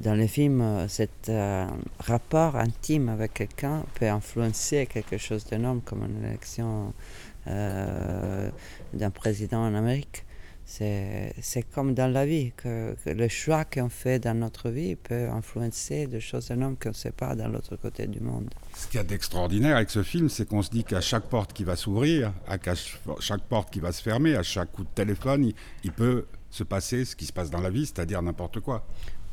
dans 0.00 0.14
le 0.14 0.28
film, 0.28 0.86
cet 0.88 1.28
euh, 1.28 1.66
rapport 1.98 2.54
intime 2.54 3.08
avec 3.08 3.34
quelqu'un 3.34 3.84
peut 3.94 4.08
influencer 4.08 4.86
quelque 4.86 5.18
chose 5.18 5.44
d'énorme 5.44 5.80
comme 5.80 6.04
une 6.04 6.24
élection 6.24 6.94
euh, 7.48 8.48
d'un 8.92 9.10
président 9.10 9.64
en 9.64 9.74
Amérique. 9.74 10.24
C'est 10.64 11.64
comme 11.74 11.94
dans 11.94 12.12
la 12.12 12.26
vie, 12.26 12.52
que, 12.54 12.94
le 13.06 13.28
choix 13.28 13.64
qu'on 13.64 13.88
fait 13.88 14.18
dans 14.18 14.34
notre 14.34 14.68
vie 14.68 14.96
peut 14.96 15.28
influencer 15.30 16.06
des 16.06 16.20
choses 16.20 16.50
énormes 16.50 16.76
qu'on 16.76 16.90
ne 16.90 16.94
sait 16.94 17.10
pas 17.10 17.34
dans 17.34 17.48
l'autre 17.48 17.74
côté 17.76 18.06
du 18.06 18.20
monde. 18.20 18.50
Ce 18.76 18.86
qu'il 18.86 18.98
y 18.98 19.00
a 19.00 19.04
d'extraordinaire 19.04 19.76
avec 19.76 19.88
ce 19.88 20.02
film, 20.02 20.28
c'est 20.28 20.46
qu'on 20.46 20.60
se 20.60 20.68
dit 20.68 20.84
qu'à 20.84 21.00
chaque 21.00 21.24
porte 21.24 21.54
qui 21.54 21.64
va 21.64 21.74
s'ouvrir, 21.74 22.34
à 22.46 22.58
chaque 23.18 23.44
porte 23.44 23.72
qui 23.72 23.80
va 23.80 23.92
se 23.92 24.02
fermer, 24.02 24.36
à 24.36 24.42
chaque 24.42 24.70
coup 24.70 24.84
de 24.84 24.90
téléphone, 24.94 25.52
il 25.84 25.92
peut 25.92 26.26
se 26.50 26.64
passer 26.64 27.04
ce 27.04 27.14
qui 27.14 27.26
se 27.26 27.32
passe 27.32 27.50
dans 27.50 27.60
la 27.60 27.70
vie, 27.70 27.86
c'est-à-dire 27.86 28.22
n'importe 28.22 28.60
quoi. 28.60 28.86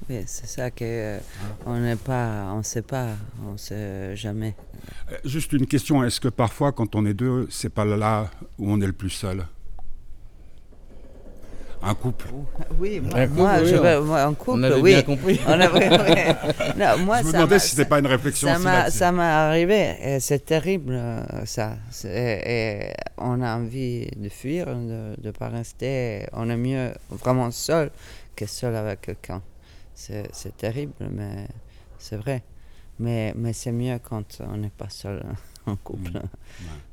Oui, 0.10 0.24
c'est 0.28 0.48
ça 0.48 0.70
que 0.72 0.84
euh, 0.84 1.20
on 1.66 1.80
n'est 1.80 1.96
pas, 1.96 2.52
on 2.54 2.62
sait 2.62 2.82
pas, 2.82 3.16
on 3.46 3.58
sait 3.58 4.16
jamais. 4.16 4.56
Euh, 5.12 5.18
juste 5.24 5.54
une 5.54 5.66
question, 5.66 6.04
est-ce 6.04 6.20
que 6.20 6.28
parfois 6.28 6.72
quand 6.74 6.96
on 6.96 7.06
est 7.06 7.14
deux, 7.14 7.48
c'est 7.50 7.70
pas 7.70 7.86
là 7.86 8.30
où 8.60 8.70
on 8.70 8.82
est 8.82 8.88
le 8.88 8.94
plus 8.94 9.10
seul? 9.10 9.46
Un 11.82 11.94
couple. 11.94 12.28
Oui, 12.80 13.00
moi, 13.00 13.64
je 13.64 13.76
veux, 13.76 14.14
un 14.14 14.34
couple, 14.34 14.60
on 14.60 14.64
avait 14.64 14.82
oui. 14.82 14.92
bien 14.92 15.02
compris. 15.04 15.40
On 15.48 15.58
non, 15.58 16.98
moi, 17.06 17.22
je 17.22 17.28
me 17.28 17.32
demandais 17.34 17.60
si 17.60 17.70
c'était 17.70 17.86
pas 17.86 18.00
une 18.00 18.08
réflexion. 18.08 18.50
Ça 18.90 19.12
m'est 19.12 19.22
arrivé, 19.24 20.18
c'est 20.20 20.46
terrible 20.46 21.00
ça. 21.46 21.78
Et 22.06 22.92
on 23.18 23.42
a 23.42 23.56
envie 23.56 24.08
de 24.16 24.30
fuir, 24.30 24.68
de 24.68 25.16
ne 25.22 25.32
pas 25.32 25.50
rester. 25.50 26.26
On 26.34 26.50
est 26.50 26.58
mieux 26.58 26.92
vraiment 27.10 27.52
seul 27.52 27.92
que 28.36 28.46
seul 28.46 28.76
avec 28.76 29.02
quelqu'un. 29.02 29.42
C'est 29.94 30.58
terrible, 30.58 30.94
mais 31.12 31.48
c'est 31.98 32.18
vrai. 32.18 32.44
Mais, 32.98 33.34
mais 33.36 33.54
c'est 33.54 33.74
mieux 33.74 34.00
quand 34.00 34.40
on 34.40 34.58
n'est 34.58 34.70
pas 34.70 34.90
seul 34.90 35.22
en 35.66 35.76
couple. 35.76 36.12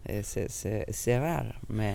Mm. 0.09 0.23
C'est 0.23 1.19
rare, 1.19 1.55
mais 1.69 1.95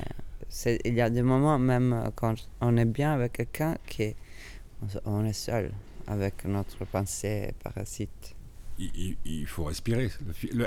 il 0.86 0.94
y 0.94 1.02
a 1.02 1.10
des 1.10 1.22
moments, 1.22 1.60
même 1.60 2.12
quand 2.16 2.36
on 2.62 2.78
est 2.78 2.86
bien 2.86 3.14
avec 3.14 3.34
quelqu'un, 3.34 3.78
qu'on 3.96 5.26
est 5.26 5.34
seul 5.34 5.72
avec 6.08 6.46
notre 6.46 6.86
pensée 6.86 7.54
parasite. 7.64 8.36
Il, 8.80 9.18
il 9.26 9.46
faut 9.48 9.66
respirer. 9.66 10.10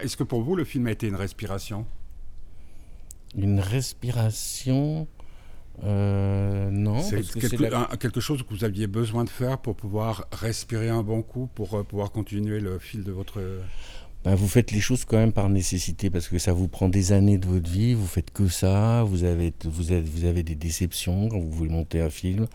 Est-ce 0.03 0.17
que 0.17 0.25
pour 0.25 0.43
vous, 0.43 0.57
le 0.57 0.65
film 0.65 0.87
a 0.87 0.91
été 0.91 1.07
une 1.07 1.15
respiration? 1.17 1.87
Une 3.37 3.61
respiration 3.61 5.07
Euh, 5.85 6.69
non, 6.71 7.01
C'est 7.01 7.17
parce 7.17 7.31
que 7.31 7.41
c'est 7.41 7.57
quelque, 7.57 7.63
la- 7.71 7.91
un- 7.91 7.97
quelque 7.97 8.21
chose 8.21 8.43
que 8.43 8.51
vous 8.51 8.65
aviez 8.65 8.87
besoin 8.87 9.25
de 9.25 9.31
faire 9.31 9.57
pour 9.59 9.77
pouvoir 9.77 10.27
respirer 10.33 10.91
un 10.91 11.03
bon 11.03 11.23
coup, 11.23 11.49
pour 11.55 11.73
euh, 11.75 11.85
pouvoir 11.85 12.11
continuer 12.13 12.61
le 12.61 12.79
fil 12.79 13.03
de 13.03 13.13
votre... 13.13 13.41
Ben, 14.23 14.35
vous 14.35 14.49
faites 14.49 14.71
les 14.71 14.81
choses 14.81 15.07
quand 15.07 15.17
même 15.17 15.33
par 15.33 15.49
nécessité 15.49 16.11
parce 16.11 16.29
que 16.29 16.39
ça 16.39 16.53
vous 16.53 16.69
prend 16.69 16.91
des 16.91 17.12
années 17.12 17.39
de 17.39 17.47
votre 17.47 17.71
vie, 17.71 17.95
vous 17.95 18.07
faites 18.07 18.31
que 18.31 18.49
ça, 18.49 19.03
vous 19.03 19.25
avez, 19.25 19.50
vous 19.65 19.83
vous 20.05 20.25
avez 20.27 20.43
des 20.43 20.55
déceptions 20.55 21.29
quand 21.29 21.39
vous 21.39 21.50
voulez 21.50 21.71
monter 21.71 22.03
un 22.03 22.11
film, 22.11 22.47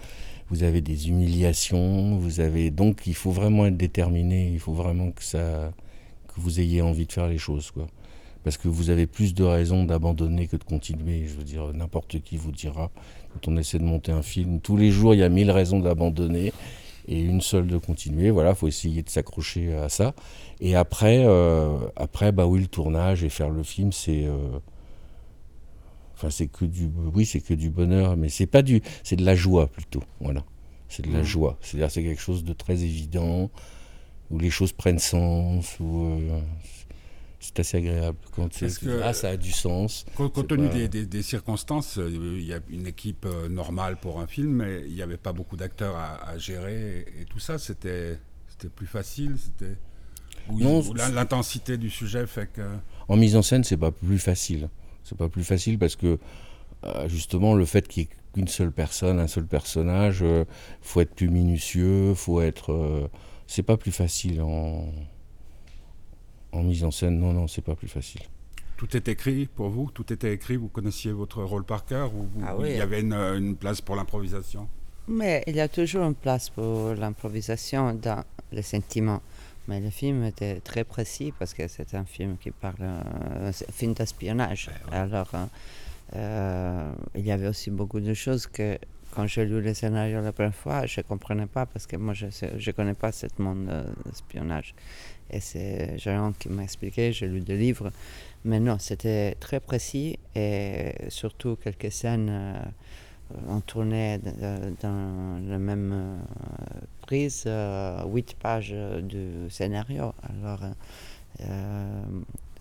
vous 0.51 0.61
avez 0.61 0.81
des 0.81 1.09
humiliations, 1.09 2.17
vous 2.17 2.39
avez 2.39 2.69
donc 2.69 3.07
il 3.07 3.15
faut 3.15 3.31
vraiment 3.31 3.65
être 3.65 3.77
déterminé, 3.77 4.51
il 4.53 4.59
faut 4.59 4.73
vraiment 4.73 5.09
que 5.09 5.23
ça 5.23 5.73
que 6.27 6.39
vous 6.39 6.59
ayez 6.59 6.83
envie 6.83 7.07
de 7.07 7.11
faire 7.11 7.27
les 7.27 7.39
choses 7.39 7.71
quoi. 7.71 7.87
Parce 8.43 8.57
que 8.57 8.67
vous 8.67 8.91
avez 8.91 9.07
plus 9.07 9.33
de 9.33 9.43
raisons 9.43 9.85
d'abandonner 9.85 10.45
que 10.45 10.57
de 10.57 10.63
continuer. 10.63 11.25
Je 11.25 11.33
veux 11.33 11.43
dire, 11.43 11.73
n'importe 11.73 12.21
qui 12.21 12.37
vous 12.37 12.51
dira, 12.51 12.91
quand 13.33 13.51
on 13.51 13.57
essaie 13.57 13.79
de 13.79 13.83
monter 13.83 14.11
un 14.11 14.21
film, 14.21 14.59
tous 14.59 14.77
les 14.77 14.91
jours 14.91 15.15
il 15.15 15.21
y 15.21 15.23
a 15.23 15.29
mille 15.29 15.49
raisons 15.49 15.79
d'abandonner 15.79 16.53
et 17.07 17.19
une 17.21 17.41
seule 17.41 17.67
de 17.67 17.77
continuer. 17.77 18.29
Voilà, 18.31 18.55
faut 18.55 18.67
essayer 18.67 19.03
de 19.03 19.09
s'accrocher 19.09 19.73
à 19.75 19.89
ça. 19.89 20.13
Et 20.59 20.75
après, 20.75 21.23
euh, 21.25 21.77
après, 21.95 22.31
bah 22.31 22.45
oui, 22.47 22.59
le 22.61 22.67
tournage 22.67 23.23
et 23.23 23.29
faire 23.29 23.49
le 23.49 23.63
film, 23.63 23.91
c'est, 23.91 24.25
euh, 24.25 24.59
enfin, 26.15 26.29
c'est 26.29 26.47
que 26.47 26.65
du, 26.65 26.89
oui, 27.13 27.25
c'est 27.25 27.41
que 27.41 27.53
du 27.53 27.69
bonheur, 27.69 28.17
mais 28.17 28.29
c'est 28.29 28.47
pas 28.47 28.61
du, 28.61 28.81
c'est 29.03 29.15
de 29.15 29.25
la 29.25 29.35
joie 29.35 29.67
plutôt. 29.67 30.03
Voilà, 30.19 30.43
c'est 30.89 31.05
de 31.05 31.11
la 31.11 31.19
Mhm. 31.19 31.25
joie. 31.25 31.57
C'est-à-dire, 31.61 31.91
c'est 31.91 32.03
quelque 32.03 32.21
chose 32.21 32.43
de 32.43 32.53
très 32.53 32.83
évident 32.83 33.49
où 34.31 34.39
les 34.39 34.49
choses 34.49 34.71
prennent 34.71 34.99
sens, 34.99 35.79
où 35.79 36.05
euh, 36.05 36.39
c'est 37.45 37.59
assez 37.59 37.77
agréable 37.77 38.17
quand 38.35 38.51
c'est, 38.53 38.65
Est-ce 38.65 38.79
que- 38.79 39.01
ah, 39.03 39.13
ça 39.13 39.29
a 39.29 39.37
du 39.37 39.51
sens. 39.51 40.05
Compte 40.15 40.47
tenu 40.47 40.67
pas- 40.67 40.73
des, 40.73 40.87
des- 40.87 41.05
des 41.05 41.21
circonstances, 41.23 41.97
euh, 41.97 42.09
il 42.09 42.45
y 42.45 42.53
a 42.53 42.59
une 42.69 42.87
équipe 42.87 43.25
euh, 43.25 43.47
normale 43.49 43.97
pour 43.97 44.19
un 44.19 44.27
film, 44.27 44.49
mais 44.51 44.83
il 44.87 44.93
n'y 44.93 45.01
avait 45.01 45.17
pas 45.17 45.33
beaucoup 45.33 45.55
d'acteurs 45.57 45.95
à, 45.95 46.29
à 46.29 46.37
gérer 46.37 47.05
et, 47.17 47.21
et 47.21 47.25
tout 47.25 47.39
ça, 47.39 47.57
c'était 47.57 48.19
c'était 48.47 48.69
plus 48.69 48.87
facile, 48.87 49.35
c'était... 49.37 49.75
L'intensité 51.13 51.77
du 51.77 51.89
sujet 51.89 52.25
fait 52.27 52.47
que... 52.51 52.61
En 53.07 53.17
mise 53.17 53.35
en 53.35 53.41
scène, 53.41 53.63
c'est 53.63 53.77
pas 53.77 53.91
plus 53.91 54.19
facile. 54.19 54.69
C'est 55.03 55.17
pas 55.17 55.29
plus 55.29 55.43
facile 55.43 55.77
parce 55.77 55.95
que 55.95 56.17
euh, 56.85 57.07
justement 57.09 57.53
le 57.55 57.65
fait 57.65 57.87
qu'il 57.87 58.03
y 58.03 58.05
ait 58.05 58.09
qu'une 58.33 58.47
seule 58.47 58.71
personne, 58.71 59.19
un 59.19 59.27
seul 59.27 59.45
personnage, 59.45 60.19
euh, 60.21 60.45
faut 60.81 61.01
être 61.01 61.13
plus 61.15 61.29
minutieux, 61.29 62.13
faut 62.13 62.41
être. 62.41 63.09
c'est 63.47 63.63
pas 63.63 63.77
plus 63.77 63.91
facile 63.91 64.41
en 64.41 64.85
en 66.55 66.63
mise 66.63 66.83
en 66.83 66.91
scène. 66.91 67.19
Non, 67.19 67.33
non, 67.33 67.47
c'est 67.47 67.61
pas 67.61 67.75
plus 67.75 67.87
facile. 67.87 68.21
Tout 68.77 68.95
est 68.97 69.07
écrit 69.07 69.45
pour 69.45 69.69
vous 69.69 69.89
Tout 69.93 70.11
était 70.11 70.33
écrit 70.33 70.57
Vous 70.57 70.67
connaissiez 70.67 71.13
votre 71.13 71.41
rôle 71.43 71.63
par 71.63 71.85
cœur 71.85 72.13
Ou 72.13 72.23
vous- 72.33 72.43
Ah 72.45 72.55
oui. 72.57 72.71
il 72.71 72.77
y 72.77 72.81
avait 72.81 72.99
une, 73.01 73.13
une 73.13 73.55
place 73.55 73.79
pour 73.79 73.95
l'improvisation? 73.95 74.67
Mais 75.07 75.43
il 75.47 75.55
y 75.55 75.61
a 75.61 75.67
toujours 75.69 76.03
une 76.03 76.15
place 76.15 76.49
pour 76.49 76.93
l'improvisation 76.95 77.93
dans 77.93 78.23
les 78.51 78.63
sentiments. 78.63 79.21
Mais 79.67 79.79
le 79.79 79.89
film 79.89 80.23
était 80.25 80.59
très 80.59 80.83
précis 80.83 81.33
parce 81.39 81.53
que 81.53 81.67
c'est 81.67 81.93
un 81.95 82.05
film 82.05 82.37
qui 82.37 82.51
parle, 82.51 82.75
euh, 82.81 83.51
c'est 83.53 83.69
un 83.69 83.71
film 83.71 83.93
d'espionnage. 83.93 84.69
Alors, 84.91 85.29
euh, 85.33 85.45
euh, 86.15 86.91
il 87.15 87.25
y 87.25 87.31
avait 87.31 87.47
aussi 87.47 87.71
beaucoup 87.71 87.99
de 87.99 88.13
choses 88.13 88.45
que 88.47 88.77
quand 89.11 89.25
j'ai 89.27 89.45
lu 89.45 89.61
le 89.61 89.73
scénario 89.73 90.21
la 90.21 90.33
première 90.33 90.53
fois, 90.53 90.85
je 90.85 90.99
ne 90.99 91.03
comprenais 91.03 91.45
pas 91.47 91.65
parce 91.65 91.87
que 91.87 91.95
moi, 91.95 92.13
je 92.13 92.25
ne 92.25 92.71
connais 92.73 92.93
pas 92.93 93.11
ce 93.11 93.27
monde 93.39 93.67
euh, 93.69 93.85
d'espionnage. 94.05 94.75
Et 95.31 95.39
c'est 95.39 95.97
Jérôme 95.97 96.33
qui 96.37 96.49
m'a 96.49 96.63
expliqué, 96.63 97.11
j'ai 97.11 97.27
lu 97.27 97.41
des 97.41 97.57
livres. 97.57 97.91
Mais 98.43 98.59
non, 98.59 98.77
c'était 98.79 99.35
très 99.39 99.59
précis 99.59 100.19
et 100.35 100.93
surtout 101.09 101.55
quelques 101.55 101.91
scènes. 101.91 102.29
euh, 102.29 102.63
on 103.47 103.59
tournait 103.59 104.19
euh, 104.41 104.71
dans 104.81 105.39
la 105.49 105.57
même 105.57 105.91
euh, 105.93 106.17
prise 107.01 107.43
euh, 107.47 108.03
huit 108.05 108.35
pages 108.35 108.75
du 109.01 109.49
scénario. 109.49 110.13
Alors, 110.23 110.61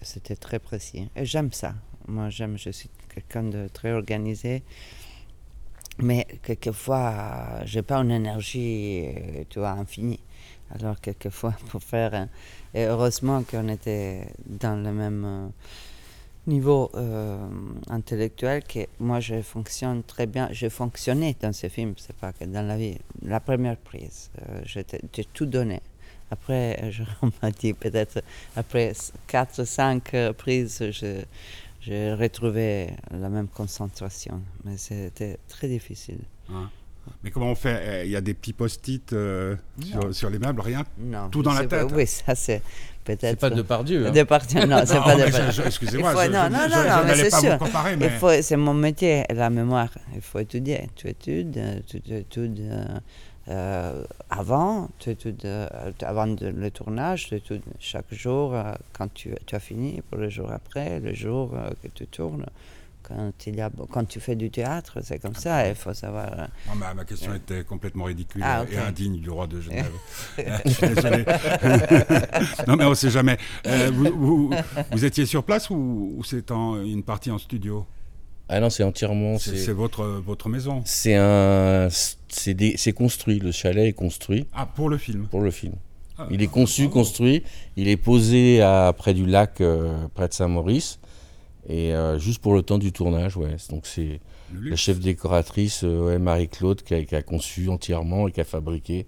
c'était 0.00 0.36
très 0.36 0.58
précis. 0.58 1.08
Et 1.16 1.24
j'aime 1.24 1.52
ça. 1.52 1.74
Moi, 2.08 2.28
j'aime, 2.28 2.58
je 2.58 2.70
suis 2.70 2.90
quelqu'un 3.14 3.44
de 3.44 3.68
très 3.72 3.92
organisé. 3.92 4.62
Mais 5.98 6.26
quelquefois, 6.42 7.60
j'ai 7.64 7.82
pas 7.82 7.98
une 7.98 8.10
énergie, 8.10 9.04
euh, 9.06 9.44
tu 9.48 9.60
vois, 9.60 9.70
infinie. 9.70 10.20
Alors, 10.74 11.00
quelquefois, 11.00 11.54
pour 11.70 11.82
faire. 11.82 12.14
un- 12.14 12.28
Et 12.74 12.84
heureusement 12.86 13.42
qu'on 13.44 13.68
était 13.68 14.26
dans 14.46 14.76
le 14.82 14.92
même. 14.92 15.24
euh, 15.24 15.48
niveau 16.46 16.90
euh, 16.94 17.38
intellectuel 17.88 18.62
que 18.64 18.80
moi 19.00 19.20
je 19.20 19.40
fonctionne 19.42 20.02
très 20.02 20.26
bien. 20.26 20.48
J'ai 20.52 20.68
fonctionné 20.70 21.34
dans 21.40 21.52
ce 21.52 21.68
film, 21.68 21.94
c'est 21.96 22.14
pas 22.16 22.32
que 22.32 22.44
dans 22.44 22.66
la 22.66 22.76
vie. 22.76 22.98
La 23.22 23.40
première 23.40 23.76
prise, 23.78 24.30
euh, 24.42 24.60
j'ai 24.64 25.24
tout 25.32 25.46
donné. 25.46 25.80
Après, 26.30 26.78
euh, 26.82 26.90
Jérôme 26.90 27.30
m'a 27.42 27.50
dit 27.50 27.72
peut-être 27.72 28.22
après 28.56 28.92
4-5 29.26 30.32
prises, 30.34 30.90
je, 30.90 31.22
j'ai 31.84 32.12
retrouvé 32.14 32.88
la 33.10 33.28
même 33.28 33.48
concentration. 33.48 34.40
Mais 34.64 34.76
c'était 34.76 35.38
très 35.48 35.68
difficile. 35.68 36.18
hein 36.50 36.70
Mais 37.22 37.30
comment 37.30 37.50
on 37.50 37.54
fait? 37.54 38.02
Eh, 38.04 38.06
Il 38.06 38.10
y 38.12 38.16
a 38.16 38.20
des 38.20 38.32
petits 38.34 38.52
post-it 38.54 39.12
euh, 39.12 39.56
sur, 39.84 40.14
sur 40.14 40.30
les 40.30 40.38
meubles, 40.38 40.60
rien? 40.62 40.84
Non, 40.98 41.28
Tout 41.28 41.42
dans 41.42 41.52
la 41.52 41.64
pas- 41.64 41.84
tête? 41.84 41.92
Oui, 41.94 42.06
ça 42.06 42.34
c'est 42.34 42.62
peut-être. 43.04 43.20
C'est 43.22 43.36
pas 43.40 43.50
de 43.50 43.60
par 43.62 43.84
Dieu. 43.84 44.10
de 44.10 44.22
partir. 44.22 44.66
Non, 44.66 44.82
c'est 44.86 44.94
Non, 44.94 45.02
pas 45.04 45.16
de 45.16 45.66
Excusez-moi, 45.66 46.12
faut- 46.12 46.22
je, 46.22 46.26
non, 46.30 46.48
non, 46.50 46.58
je- 46.70 46.88
non, 46.88 47.04
mais 47.06 47.14
c'est 47.16 47.30
pas 47.30 47.40
sûr. 47.40 47.58
comparer, 47.58 47.96
mais... 47.96 48.08
faut, 48.08 48.30
c'est 48.40 48.56
mon 48.56 48.72
métier, 48.74 49.24
la 49.32 49.50
mémoire. 49.50 49.90
Il 50.14 50.22
faut 50.22 50.38
étudier. 50.38 50.88
Tu 50.96 51.08
études, 51.08 51.58
euh, 51.58 51.80
tu 51.86 52.00
tu 52.00 52.14
études 52.14 52.60
euh, 52.60 52.84
euh, 53.48 54.04
avant, 54.30 54.88
tu 54.98 55.14
euh, 55.44 55.68
avant 56.02 56.26
de- 56.26 56.46
le 56.48 56.70
tournage, 56.70 57.28
tu 57.28 57.60
chaque 57.78 58.12
jour 58.12 58.54
euh, 58.54 58.72
quand 58.92 59.12
tu, 59.12 59.34
as 59.52 59.58
fini, 59.60 60.02
pour 60.08 60.18
le 60.18 60.30
jour 60.30 60.50
après, 60.50 61.00
le 61.00 61.12
jour 61.14 61.52
euh, 61.54 61.70
que 61.82 61.88
tu 61.88 62.06
tournes. 62.06 62.46
Quand, 63.06 63.32
il 63.46 63.56
y 63.56 63.60
a, 63.60 63.70
quand 63.90 64.06
tu 64.08 64.18
fais 64.18 64.34
du 64.34 64.50
théâtre, 64.50 65.00
c'est 65.02 65.18
comme 65.18 65.34
ça, 65.34 65.68
il 65.68 65.74
faut 65.74 65.92
savoir. 65.92 66.48
Non, 66.66 66.74
ma, 66.74 66.94
ma 66.94 67.04
question 67.04 67.34
était 67.34 67.62
complètement 67.62 68.04
ridicule 68.04 68.40
Ah, 68.42 68.64
et 68.72 68.78
indigne 68.78 69.20
du 69.20 69.28
roi 69.28 69.46
de 69.46 69.60
Genève. 69.60 69.92
Je 70.38 70.70
suis 70.70 70.88
désolé. 70.88 71.24
non, 72.66 72.76
mais 72.76 72.84
on 72.86 72.90
ne 72.90 72.94
sait 72.94 73.10
jamais. 73.10 73.36
Vous, 73.92 74.04
vous- 74.16 74.50
vous 74.90 75.04
étiez 75.04 75.26
sur 75.26 75.44
place 75.44 75.68
ou, 75.68 76.14
ou 76.16 76.24
c'est 76.24 76.50
une 76.50 77.02
partie 77.02 77.30
en 77.30 77.36
studio? 77.36 77.84
Ah 78.48 78.60
non, 78.60 78.68
c'est 78.70 78.82
entièrement. 78.82 79.38
C'est 79.38 79.72
votre, 79.72 80.04
votre 80.04 80.48
maison 80.48 80.82
c'est 80.84 81.14
un. 81.16 81.88
C'est 82.28 82.54
des- 82.54 82.76
c'est 82.76 82.92
construit. 82.92 83.38
Le 83.38 83.52
chalet 83.52 83.86
est 83.88 83.92
construit 83.92 84.46
Ah, 84.52 84.66
pour 84.66 84.88
le 84.90 84.98
film 84.98 85.26
pour 85.28 85.40
le 85.40 85.50
film. 85.50 85.74
Ah, 86.18 86.26
Il 86.30 86.42
est 86.42 86.46
conçu, 86.48 86.82
bravo. 86.82 87.00
construit. 87.00 87.42
Il 87.76 87.88
est 87.88 87.96
posé 87.96 88.60
à, 88.62 88.92
près 88.96 89.14
du 89.14 89.26
lac, 89.26 89.60
euh, 89.60 90.06
près 90.14 90.28
de 90.28 90.32
Saint-Maurice. 90.34 90.98
Et 91.68 91.94
euh, 91.94 92.18
juste 92.18 92.40
pour 92.42 92.54
le 92.54 92.62
temps 92.62 92.78
du 92.78 92.92
tournage, 92.92 93.36
ouais. 93.36 93.56
Donc 93.70 93.86
c'est 93.86 94.20
la 94.52 94.76
chef 94.76 95.00
décoratrice, 95.00 95.82
euh, 95.82 96.06
ouais, 96.06 96.18
Marie-Claude, 96.18 96.82
qui 96.82 96.94
a, 96.94 97.02
qui 97.04 97.16
a 97.16 97.22
conçu 97.22 97.68
entièrement 97.70 98.28
et 98.28 98.32
qui 98.32 98.40
a 98.40 98.44
fabriqué 98.44 99.06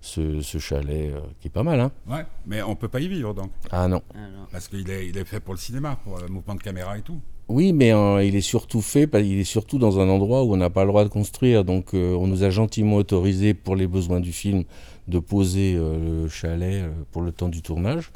ce, 0.00 0.40
ce 0.40 0.58
chalet, 0.58 1.12
euh, 1.12 1.20
qui 1.40 1.48
est 1.48 1.50
pas 1.50 1.64
mal, 1.64 1.80
hein. 1.80 1.90
Ouais, 2.06 2.24
mais 2.46 2.62
on 2.62 2.70
ne 2.70 2.74
peut 2.74 2.88
pas 2.88 3.00
y 3.00 3.08
vivre 3.08 3.34
donc. 3.34 3.50
Ah 3.72 3.88
non. 3.88 4.02
alors, 4.14 4.46
Parce 4.52 4.68
qu'il 4.68 4.88
est, 4.88 5.08
il 5.08 5.18
est 5.18 5.24
fait 5.24 5.40
pour 5.40 5.54
le 5.54 5.58
cinéma, 5.58 5.98
pour 6.04 6.18
le 6.18 6.28
mouvement 6.28 6.54
de 6.54 6.62
caméra 6.62 6.96
et 6.96 7.02
tout. 7.02 7.20
Oui, 7.48 7.72
mais 7.74 7.92
euh, 7.92 8.24
il 8.24 8.34
est 8.36 8.40
surtout 8.40 8.80
fait, 8.80 9.08
il 9.14 9.38
est 9.38 9.44
surtout 9.44 9.78
dans 9.78 10.00
un 10.00 10.08
endroit 10.08 10.44
où 10.44 10.54
on 10.54 10.56
n'a 10.56 10.70
pas 10.70 10.82
le 10.84 10.88
droit 10.88 11.04
de 11.04 11.10
construire. 11.10 11.64
Donc 11.64 11.92
euh, 11.92 12.14
on 12.14 12.26
nous 12.26 12.42
a 12.42 12.50
gentiment 12.50 12.96
autorisé, 12.96 13.52
pour 13.52 13.76
les 13.76 13.86
besoins 13.86 14.20
du 14.20 14.32
film, 14.32 14.64
de 15.08 15.18
poser 15.18 15.74
euh, 15.76 16.22
le 16.22 16.28
chalet 16.28 16.84
euh, 16.84 16.92
pour 17.12 17.20
le 17.22 17.32
temps 17.32 17.48
du 17.50 17.60
tournage. 17.60 18.10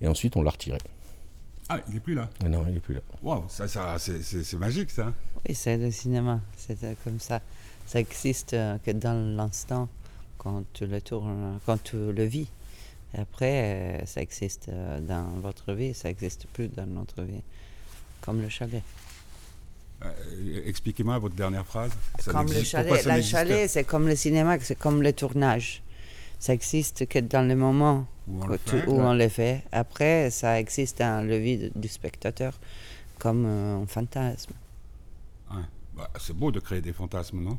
Et 0.00 0.08
ensuite 0.08 0.36
on 0.36 0.42
l'a 0.42 0.50
retiré. 0.50 0.78
Ah, 1.68 1.78
il 1.88 1.94
n'est 1.94 2.00
plus 2.00 2.14
là? 2.14 2.28
Mais 2.42 2.48
non, 2.48 2.64
il 2.66 2.74
n'est 2.74 2.80
plus 2.80 2.94
là. 2.94 3.00
Waouh, 3.22 3.44
ça, 3.48 3.68
ça, 3.68 3.96
c'est- 3.98 4.56
magique 4.58 4.90
ça. 4.90 5.12
Oui, 5.48 5.54
c'est 5.54 5.78
le 5.78 5.90
cinéma. 5.92 6.40
C'est 6.56 6.82
euh, 6.82 6.94
comme 7.04 7.20
ça. 7.20 7.40
Ça 7.86 8.00
existe 8.00 8.52
euh, 8.54 8.78
que 8.84 8.90
dans 8.90 9.14
l'instant, 9.36 9.88
quand 10.38 10.64
tu 10.72 10.86
le 10.86 11.00
tournes, 11.00 11.60
quand 11.66 11.80
tu 11.82 11.96
le 12.12 12.24
vis. 12.24 12.48
Et 13.16 13.20
après, 13.20 14.00
euh, 14.02 14.06
ça 14.06 14.20
existe 14.22 14.68
euh, 14.70 15.00
dans 15.00 15.28
votre 15.40 15.72
vie, 15.72 15.94
ça 15.94 16.08
n'existe 16.08 16.46
plus 16.52 16.66
dans 16.68 16.86
notre 16.86 17.22
vie. 17.22 17.42
Comme 18.22 18.40
le 18.40 18.48
chalet. 18.48 18.82
Euh, 20.04 20.62
Expliquez-moi 20.66 21.18
votre 21.18 21.34
dernière 21.34 21.66
phrase. 21.66 21.90
Ça 22.18 22.32
comme 22.32 22.46
le 22.52 22.62
chalet. 22.64 22.90
n'existe 23.06 23.30
chalet, 23.30 23.68
c'est 23.70 23.84
comme 23.84 24.08
le 24.08 24.16
cinéma, 24.16 24.56
c'est 24.60 24.78
comme 24.78 25.02
le 25.02 25.12
tournage. 25.12 25.82
Ça 26.38 26.52
existe 26.54 27.06
que 27.06 27.18
dans 27.20 27.46
le 27.46 27.54
moment 27.54 28.06
où 28.26 28.42
on 28.42 28.46
où, 28.46 28.48
le 28.48 28.58
tu- 28.58 28.70
fait, 28.70 28.86
où 28.88 28.94
ouais. 28.96 29.00
on 29.04 29.14
le 29.14 29.28
fait. 29.28 29.62
Après, 29.70 30.30
ça 30.30 30.58
existe 30.58 30.98
dans 30.98 31.24
le 31.26 31.36
vie 31.38 31.58
de- 31.58 31.72
du 31.76 31.86
spectateur 31.88 32.58
comme 33.18 33.44
euh, 33.46 33.82
un 33.82 33.86
fantasme. 33.86 34.52
Bah, 35.94 36.08
c'est 36.18 36.32
beau 36.34 36.50
de 36.50 36.58
créer 36.58 36.80
des 36.80 36.94
fantasmes, 36.94 37.40
non? 37.42 37.58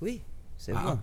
Oui, 0.00 0.20
c'est 0.56 0.72
ah, 0.74 0.96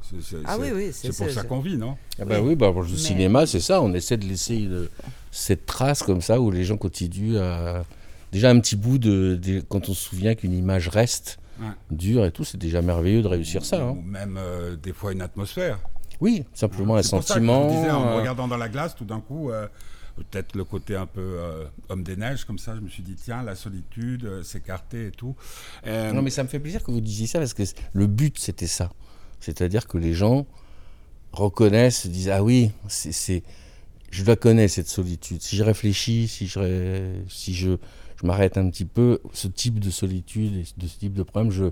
Ah 0.46 0.58
oui, 0.58 0.70
oui, 0.74 0.90
c'est 0.94 1.12
C'est 1.12 1.26
pour 1.26 1.34
ça, 1.34 1.44
qu'on 1.44 1.60
vit, 1.60 1.76
non? 1.76 1.98
Ah 2.18 2.24
bah 2.24 2.40
Oui. 2.40 2.50
oui, 2.50 2.56
bah, 2.56 2.72
pour 2.72 2.84
le 2.84 2.90
Mais- 2.90 2.96
cinéma, 2.98 3.46
c'est 3.46 3.60
ça. 3.60 3.82
On 3.82 3.94
essaie 3.94 4.16
de 4.16 4.26
laisser 4.26 4.56
une- 4.56 4.88
cette 5.30 5.66
trace 5.66 6.02
comme 6.04 6.22
ça 6.22 6.40
où 6.40 6.50
les 6.52 6.64
gens 6.64 6.78
continuent 6.78 7.38
à. 7.38 7.84
Déjà 8.32 8.50
un 8.52 8.60
petit 8.60 8.76
bout 8.76 8.98
de, 8.98 9.40
de- 9.42 9.62
quand 9.62 9.90
on 9.90 9.94
se 9.94 10.04
souvient 10.10 10.36
qu'une 10.36 10.54
image 10.54 10.88
reste 10.88 11.40
dur 11.92 12.26
et 12.26 12.32
tout. 12.32 12.44
C'est 12.46 12.58
déjà 12.58 12.82
merveilleux 12.82 13.22
de 13.22 13.28
réussir 13.28 13.66
ça. 13.66 13.82
hein. 13.84 13.90
Ou 13.92 14.02
même 14.02 14.38
euh, 14.38 14.76
des 14.76 14.94
fois 14.94 15.12
une 15.12 15.22
atmosphère. 15.22 15.80
Oui, 16.22 16.44
simplement 16.54 16.96
un 16.96 17.02
C'est 17.04 17.12
pour 17.12 17.24
ça 17.24 17.36
que 17.36 17.42
je 17.42 17.46
sentiment. 17.48 17.68
disais, 17.70 17.90
en 17.92 18.02
me 18.06 18.08
euh, 18.12 18.16
regardant 18.20 18.48
dans 18.48 18.58
la 18.58 18.70
glace, 18.70 18.96
tout 18.96 19.06
d'un 19.06 19.20
coup, 19.22 19.50
euh, 19.52 19.68
peut-être 20.18 20.56
le 20.56 20.64
côté 20.66 20.96
un 20.96 21.06
peu 21.06 21.22
euh, 21.22 21.66
homme 21.90 22.04
des 22.04 22.16
neiges, 22.18 22.44
comme 22.46 22.60
ça, 22.60 22.76
je 22.76 22.82
me 22.82 22.90
suis 22.90 23.04
dit, 23.04 23.16
tiens, 23.16 23.42
la 23.42 23.56
solitude, 23.56 24.26
euh, 24.26 24.44
s'écarter 24.44 25.08
et 25.08 25.12
tout. 25.12 25.36
Euh, 25.88 26.12
Non, 26.12 26.22
mais 26.22 26.30
ça 26.30 26.44
me 26.44 26.50
fait 26.50 26.60
plaisir 26.60 26.84
que 26.84 26.92
vous 26.92 27.02
disiez 27.02 27.26
ça 27.28 27.40
parce 27.40 27.54
que 27.54 27.64
le 27.94 28.08
but 28.08 28.38
c'était 28.38 28.68
ça. 28.68 28.92
C'est-à-dire 29.40 29.88
que 29.88 29.98
les 29.98 30.14
gens 30.14 30.46
reconnaissent, 31.32 32.02
se 32.04 32.08
disent 32.08 32.30
ah 32.30 32.44
oui, 32.44 32.72
c'est, 32.88 33.44
je 34.12 34.24
la 34.26 34.36
connais 34.36 34.68
cette 34.68 34.88
solitude. 34.90 35.42
Si 35.42 35.56
je 35.56 35.64
réfléchis, 35.64 36.28
si 36.28 36.48
je, 36.48 36.60
ré- 36.60 37.24
si 37.30 37.54
je, 37.54 37.78
je 38.22 38.28
m'arrête 38.28 38.58
un 38.58 38.70
petit 38.70 38.86
peu, 38.86 39.20
ce 39.34 39.48
type 39.48 39.80
de 39.80 39.90
solitude 39.90 40.56
et 40.58 40.66
de 40.78 40.88
ce 40.88 40.98
type 41.00 41.14
de 41.14 41.24
problème, 41.24 41.52
je, 41.52 41.66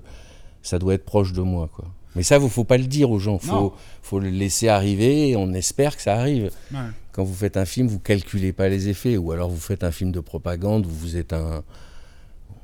ça 0.62 0.78
doit 0.78 0.94
être 0.94 1.04
proche 1.04 1.32
de 1.32 1.42
moi, 1.42 1.68
quoi. 1.72 1.84
Mais 2.16 2.22
ça, 2.22 2.38
il 2.38 2.48
faut 2.48 2.64
pas 2.64 2.78
le 2.78 2.84
dire 2.86 3.10
aux 3.10 3.18
gens. 3.18 3.32
Non. 3.34 3.38
Faut, 3.38 3.74
faut 4.02 4.18
le 4.18 4.30
laisser 4.30 4.68
arriver. 4.68 5.28
Et 5.28 5.36
on 5.36 5.52
espère 5.52 5.94
que 5.94 6.02
ça 6.02 6.16
arrive. 6.16 6.50
ouais. 6.72 6.78
Quand 7.12 7.22
vous 7.22 7.34
faites 7.34 7.56
un 7.56 7.64
film, 7.66 7.86
vous 7.86 7.98
calculez 8.00 8.52
pas 8.52 8.68
les 8.68 8.88
effets, 8.88 9.16
ou 9.16 9.30
alors 9.32 9.50
vous 9.50 9.60
faites 9.60 9.84
un 9.84 9.90
film 9.92 10.10
de 10.10 10.20
propagande 10.20 10.86
où 10.86 10.90
vous 10.90 11.16
êtes 11.16 11.32
un, 11.32 11.62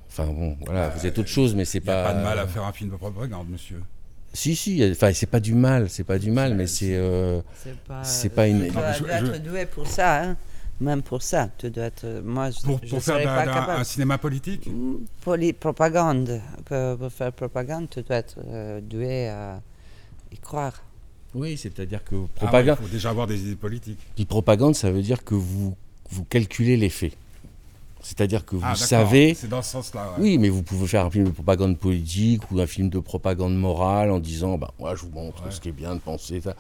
enfin 0.08 0.26
bon, 0.26 0.56
voilà, 0.64 0.88
vous 0.90 1.06
êtes 1.06 1.18
autre 1.18 1.28
chose, 1.28 1.54
mais 1.54 1.64
c'est 1.64 1.78
Il 1.78 1.84
n'y 1.84 1.90
a 1.90 2.02
pas. 2.04 2.12
pas 2.12 2.18
de 2.18 2.22
mal 2.24 2.38
à 2.38 2.46
faire 2.46 2.64
un 2.64 2.72
film 2.72 2.90
de 2.90 2.96
propagande, 2.96 3.48
monsieur. 3.50 3.82
Si, 4.32 4.56
si, 4.56 4.82
enfin, 4.92 5.12
c'est 5.12 5.26
pas 5.26 5.40
du 5.40 5.54
mal, 5.54 5.88
c'est 5.90 6.04
pas 6.04 6.18
du 6.18 6.30
mal, 6.30 6.54
mais 6.54 6.66
c'est. 6.66 6.94
euh, 6.96 7.40
C'est 8.02 8.30
pas, 8.30 8.42
pas 8.42 8.46
une- 8.48 8.66
je- 8.66 8.72
dois 8.72 8.92
je- 8.92 9.26
être 9.26 9.42
doué 9.42 9.66
pour 9.66 9.86
ça, 9.86 10.22
hein. 10.22 10.36
Même 10.80 11.02
pour 11.02 11.22
ça. 11.22 11.48
Tu 11.58 11.70
dois 11.70 11.84
être. 11.84 12.06
Moi, 12.24 12.50
je, 12.50 12.60
Pour, 12.62 12.80
je 12.82 12.90
pour 12.90 13.02
faire 13.02 13.14
serais 13.14 13.24
d'un- 13.24 13.34
pas 13.36 13.44
d'un- 13.46 13.52
capable. 13.54 13.80
un 13.80 13.84
cinéma 13.84 14.18
politique? 14.18 14.68
Pour 15.22 15.36
les 15.36 15.52
propagandes, 15.52 16.40
pour, 16.64 16.98
pour 16.98 17.12
faire 17.12 17.32
propagande, 17.32 17.88
tu 17.90 18.02
dois 18.02 18.16
être 18.16 18.36
euh, 18.46 18.80
doué 18.80 19.28
à 19.28 19.60
y 20.32 20.36
croire. 20.38 20.74
Oui, 21.34 21.56
c'est-à-dire 21.56 22.04
que 22.04 22.14
Ah 22.14 22.18
ouais, 22.18 22.28
propagande, 22.34 22.76
Il 22.80 22.86
faut 22.86 22.92
déjà 22.92 23.10
avoir 23.10 23.26
des 23.26 23.40
idées 23.42 23.56
politiques. 23.56 23.98
puis 24.14 24.24
propagande, 24.24 24.74
ça 24.76 24.90
veut 24.92 25.02
dire 25.02 25.24
que 25.24 25.34
vous, 25.34 25.74
vous 26.10 26.24
calculez 26.24 26.76
les 26.76 26.88
faits. 26.90 27.16
C'est-à-dire 28.04 28.44
que 28.44 28.54
vous 28.56 28.62
Ah, 28.64 28.74
savez. 28.76 29.34
C'est 29.34 29.48
dans 29.48 29.62
ce 29.62 29.70
sens-là. 29.72 30.10
ouais. 30.18 30.22
Oui, 30.22 30.38
mais 30.38 30.48
vous 30.50 30.62
pouvez 30.62 30.86
faire 30.86 31.04
un 31.06 31.10
film 31.10 31.24
de 31.24 31.30
propagande 31.30 31.78
politique 31.78 32.50
ou 32.52 32.60
un 32.60 32.66
film 32.66 32.88
de 32.90 32.98
propagande 32.98 33.56
morale 33.56 34.10
en 34.10 34.18
disant, 34.20 34.58
bah, 34.58 34.72
moi, 34.78 34.94
je 34.94 35.02
vous 35.02 35.10
montre 35.10 35.42
Ouais. 35.44 35.50
ce 35.50 35.60
qui 35.60 35.70
est 35.70 35.72
bien 35.72 35.94
de 35.94 36.00
penser. 36.00 36.40
ça. 36.40 36.54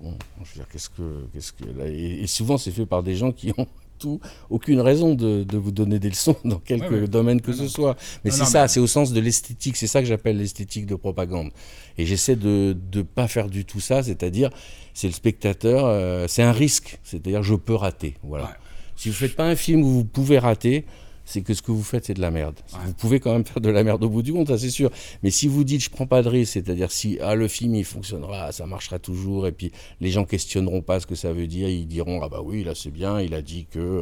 Bon, 0.00 0.14
je 0.44 0.48
veux 0.50 0.54
dire, 0.56 0.66
qu'est-ce 0.70 0.90
que, 0.90 1.26
qu'est-ce 1.32 1.52
que, 1.52 1.64
là, 1.64 1.86
et, 1.86 2.22
et 2.22 2.26
souvent, 2.26 2.58
c'est 2.58 2.70
fait 2.72 2.86
par 2.86 3.02
des 3.02 3.14
gens 3.16 3.32
qui 3.32 3.52
ont 3.56 3.66
tout, 3.98 4.20
aucune 4.50 4.80
raison 4.80 5.14
de, 5.14 5.44
de 5.44 5.56
vous 5.56 5.70
donner 5.70 5.98
des 6.00 6.08
leçons 6.10 6.34
dans 6.44 6.58
quelque 6.58 6.92
Ouais, 7.02 7.08
domaine 7.08 7.40
que 7.40 7.52
Non, 7.52 7.56
ce 7.56 7.62
non. 7.62 7.68
soit. 7.68 7.96
Mais 8.24 8.30
c'est 8.30 8.44
ça, 8.44 8.62
mais- 8.62 8.68
c'est 8.68 8.80
au 8.80 8.86
sens 8.88 9.12
de 9.12 9.20
l'esthétique. 9.20 9.76
C'est 9.76 9.86
ça 9.86 10.00
que 10.02 10.06
j'appelle 10.08 10.36
l'esthétique 10.38 10.86
de 10.86 10.94
propagande. 10.96 11.50
Et 11.98 12.04
j'essaie 12.04 12.36
de 12.36 12.76
ne 12.94 13.02
pas 13.02 13.28
faire 13.28 13.48
du 13.48 13.64
tout 13.64 13.80
ça, 13.80 14.02
c'est-à-dire, 14.02 14.50
c'est 14.92 15.06
le 15.06 15.12
spectateur, 15.14 15.84
euh, 15.86 16.26
c'est 16.28 16.42
un 16.42 16.52
risque. 16.52 16.98
C'est-à-dire, 17.04 17.42
je 17.42 17.54
peux 17.54 17.74
rater. 17.76 18.16
Voilà. 18.24 18.56
Si 18.96 19.08
vous 19.08 19.14
faites 19.14 19.34
pas 19.36 19.46
un 19.48 19.56
film 19.56 19.82
où 19.82 19.88
vous 19.88 20.04
pouvez 20.04 20.38
rater, 20.38 20.84
c'est 21.24 21.42
que 21.42 21.54
ce 21.54 21.62
que 21.62 21.70
vous 21.70 21.82
faites, 21.84 22.04
c'est 22.06 22.14
de 22.14 22.20
la 22.20 22.30
merde. 22.32 22.56
Ouais. 22.72 22.78
Vous 22.86 22.94
pouvez 22.94 23.20
quand 23.20 23.32
même 23.32 23.44
faire 23.52 23.60
de 23.60 23.70
la 23.70 23.84
merde 23.84 24.02
au 24.04 24.08
bout 24.08 24.22
du 24.22 24.32
compte, 24.32 24.48
ça 24.48 24.58
c'est 24.58 24.70
sûr. 24.70 24.90
Mais 25.22 25.30
si 25.30 25.46
vous 25.48 25.64
dites 25.64 25.82
je 25.82 25.90
prends 25.90 26.06
pas 26.06 26.22
de 26.22 26.28
risque, 26.28 26.52
c'est-à-dire 26.54 26.90
si 26.90 27.18
ah, 27.20 27.34
le 27.34 27.48
film 27.48 27.74
il 27.74 27.84
fonctionnera, 27.84 28.50
ça 28.52 28.66
marchera 28.66 28.98
toujours, 28.98 29.46
et 29.46 29.52
puis 29.52 29.70
les 30.00 30.10
gens 30.10 30.24
questionneront 30.24 30.82
pas 30.82 30.98
ce 31.00 31.06
que 31.06 31.14
ça 31.14 31.32
veut 31.32 31.46
dire, 31.46 31.68
ils 31.68 31.86
diront 31.86 32.20
ah 32.22 32.28
bah 32.28 32.40
oui 32.44 32.64
là 32.64 32.74
c'est 32.74 32.90
bien, 32.90 33.20
il 33.20 33.34
a 33.34 33.42
dit 33.42 33.66
que 33.70 33.78
euh, 33.78 34.00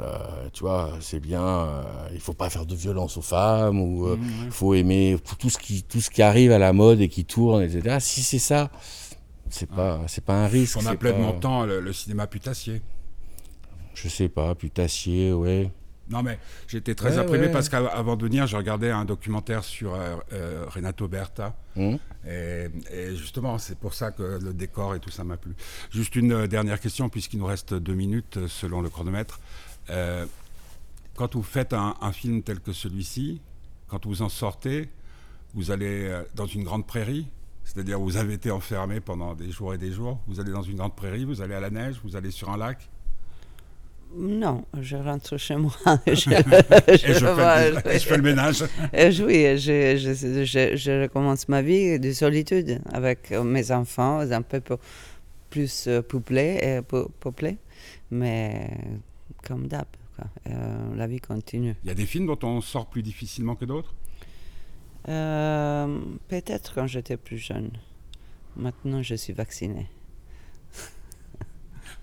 euh, 0.00 0.48
tu 0.52 0.60
vois 0.64 0.92
c'est 1.00 1.20
bien, 1.20 1.42
euh, 1.44 1.82
il 2.12 2.20
faut 2.20 2.32
pas 2.34 2.50
faire 2.50 2.66
de 2.66 2.74
violence 2.74 3.16
aux 3.16 3.22
femmes 3.22 3.80
ou 3.80 4.06
euh, 4.06 4.16
Mmh, 4.16 4.26
il 4.46 4.50
faut 4.50 4.74
aimer 4.74 5.16
tout 5.38 5.50
ce 5.50 5.58
qui 5.58 5.82
tout 5.84 6.00
ce 6.00 6.10
qui 6.10 6.22
arrive 6.22 6.50
à 6.52 6.58
la 6.58 6.72
mode 6.72 7.00
et 7.00 7.08
qui 7.08 7.24
tourne, 7.24 7.62
etc. 7.62 7.98
Si 8.00 8.22
c'est 8.22 8.38
ça, 8.40 8.70
c'est 9.50 9.68
pas 9.70 10.00
c'est 10.08 10.24
pas 10.24 10.34
un 10.34 10.46
risque. 10.48 10.76
On 10.78 10.96
pas- 10.96 11.12
mon 11.12 11.32
temps 11.38 11.64
le, 11.64 11.80
le 11.80 11.92
cinéma 11.92 12.26
putassier. 12.26 12.82
Je 14.02 14.08
sais 14.08 14.28
pas, 14.28 14.54
putassier, 14.54 15.32
ouais. 15.32 15.70
Non, 16.10 16.22
mais 16.22 16.38
j'étais 16.66 16.94
très 16.94 17.12
Ouais, 17.14 17.18
imprimé 17.18 17.46
ouais. 17.46 17.52
parce 17.52 17.68
qu'avant 17.68 18.16
de 18.16 18.24
venir, 18.24 18.46
je 18.46 18.56
regardais 18.56 18.90
un 18.90 19.04
documentaire 19.04 19.62
sur 19.62 19.94
euh, 19.94 20.16
euh, 20.32 20.64
Renato 20.68 21.06
Berta. 21.06 21.54
Hum. 21.76 21.98
Et, 22.26 22.68
et 22.90 23.14
justement, 23.14 23.58
c'est 23.58 23.76
pour 23.78 23.92
ça 23.92 24.10
que 24.10 24.38
le 24.42 24.54
décor 24.54 24.94
et 24.94 25.00
tout 25.00 25.10
ça 25.10 25.22
m'a 25.24 25.36
plu. 25.36 25.52
Juste 25.90 26.16
une 26.16 26.32
euh, 26.32 26.46
dernière 26.46 26.80
question, 26.80 27.08
puisqu'il 27.10 27.38
nous 27.40 27.46
reste 27.46 27.74
deux 27.74 27.94
minutes 27.94 28.46
selon 28.46 28.80
le 28.80 28.88
chronomètre. 28.88 29.38
Euh, 29.90 30.24
quand 31.14 31.34
vous 31.34 31.42
faites 31.42 31.72
un, 31.74 31.94
un 32.00 32.12
film 32.12 32.42
tel 32.42 32.60
que 32.60 32.72
celui-ci, 32.72 33.40
quand 33.88 34.06
vous 34.06 34.22
en 34.22 34.28
sortez, 34.30 34.88
vous 35.54 35.70
allez 35.70 36.10
dans 36.34 36.46
une 36.46 36.62
grande 36.62 36.86
prairie, 36.86 37.26
c'est-à-dire 37.64 37.98
vous 37.98 38.16
avez 38.16 38.34
été 38.34 38.50
enfermé 38.50 39.00
pendant 39.00 39.34
des 39.34 39.50
jours 39.50 39.74
et 39.74 39.78
des 39.78 39.92
jours, 39.92 40.20
vous 40.26 40.40
allez 40.40 40.52
dans 40.52 40.62
une 40.62 40.76
grande 40.76 40.94
prairie, 40.94 41.24
vous 41.24 41.40
allez 41.42 41.54
à 41.54 41.60
la 41.60 41.70
neige, 41.70 41.96
vous 42.04 42.16
allez 42.16 42.30
sur 42.30 42.50
un 42.50 42.56
lac, 42.56 42.88
Non, 44.14 44.64
je 44.80 44.96
rentre 44.96 45.36
chez 45.36 45.56
moi. 45.56 45.72
je, 46.06 46.10
et 46.10 46.96
je, 46.96 47.12
fais, 47.14 47.32
vois, 47.34 47.70
le, 47.70 47.88
et 47.88 47.98
je 47.98 48.06
fais 48.06 48.16
le 48.16 48.22
ménage. 48.22 48.62
Oui, 48.92 49.58
je, 49.58 49.96
je, 49.96 50.44
je, 50.44 50.76
je 50.76 51.02
recommence 51.02 51.48
ma 51.48 51.62
vie 51.62 51.98
de 52.00 52.12
solitude 52.12 52.80
avec 52.92 53.30
mes 53.30 53.70
enfants, 53.70 54.20
un 54.20 54.42
peu 54.42 54.60
plus 55.50 55.86
euh, 55.86 56.02
peuplé, 56.02 56.58
euh, 56.62 57.52
mais 58.10 58.70
comme 59.46 59.66
d'hab. 59.66 59.86
Euh, 60.48 60.96
la 60.96 61.06
vie 61.06 61.20
continue. 61.20 61.76
Il 61.84 61.88
y 61.88 61.90
a 61.90 61.94
des 61.94 62.06
films 62.06 62.26
dont 62.26 62.38
on 62.42 62.60
sort 62.60 62.86
plus 62.86 63.02
difficilement 63.02 63.54
que 63.54 63.64
d'autres? 63.64 63.94
Euh, 65.08 66.00
Peut-être 66.28 66.74
quand 66.74 66.86
j'étais 66.86 67.16
plus 67.16 67.38
jeune. 67.38 67.70
Maintenant, 68.56 69.02
je 69.02 69.14
suis 69.14 69.32
vaccinée. 69.32 69.86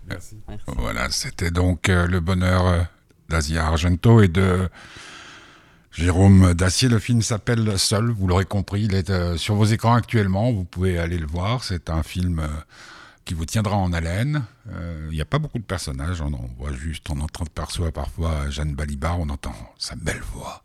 Merci. 0.07 0.37
Merci. 0.47 0.63
Voilà, 0.67 1.09
c'était 1.09 1.51
donc 1.51 1.89
euh, 1.89 2.07
le 2.07 2.19
bonheur 2.19 2.67
euh, 2.67 2.81
d'Asia 3.29 3.65
Argento 3.65 4.21
et 4.21 4.27
de 4.27 4.69
Jérôme 5.91 6.53
Dacier. 6.53 6.89
Le 6.89 6.99
film 6.99 7.21
s'appelle 7.21 7.77
Seul, 7.79 8.09
vous 8.09 8.27
l'aurez 8.27 8.45
compris, 8.45 8.83
il 8.83 8.95
est 8.95 9.09
euh, 9.09 9.37
sur 9.37 9.55
vos 9.55 9.65
écrans 9.65 9.95
actuellement, 9.95 10.51
vous 10.51 10.65
pouvez 10.65 10.99
aller 10.99 11.17
le 11.17 11.27
voir. 11.27 11.63
C'est 11.63 11.89
un 11.89 12.03
film 12.03 12.47
qui 13.25 13.33
vous 13.33 13.45
tiendra 13.45 13.75
en 13.75 13.91
haleine. 13.91 14.43
Euh, 14.71 15.07
Il 15.09 15.15
n'y 15.15 15.21
a 15.21 15.25
pas 15.25 15.39
beaucoup 15.39 15.57
de 15.57 15.63
personnages, 15.63 16.21
on 16.21 16.33
en 16.33 16.49
voit 16.57 16.73
juste, 16.73 17.09
on 17.09 17.19
entend 17.19 17.45
perçoit 17.45 17.91
parfois 17.91 18.49
Jeanne 18.49 18.75
Balibar, 18.75 19.19
on 19.19 19.29
entend 19.29 19.55
sa 19.77 19.95
belle 19.95 20.21
voix. 20.33 20.63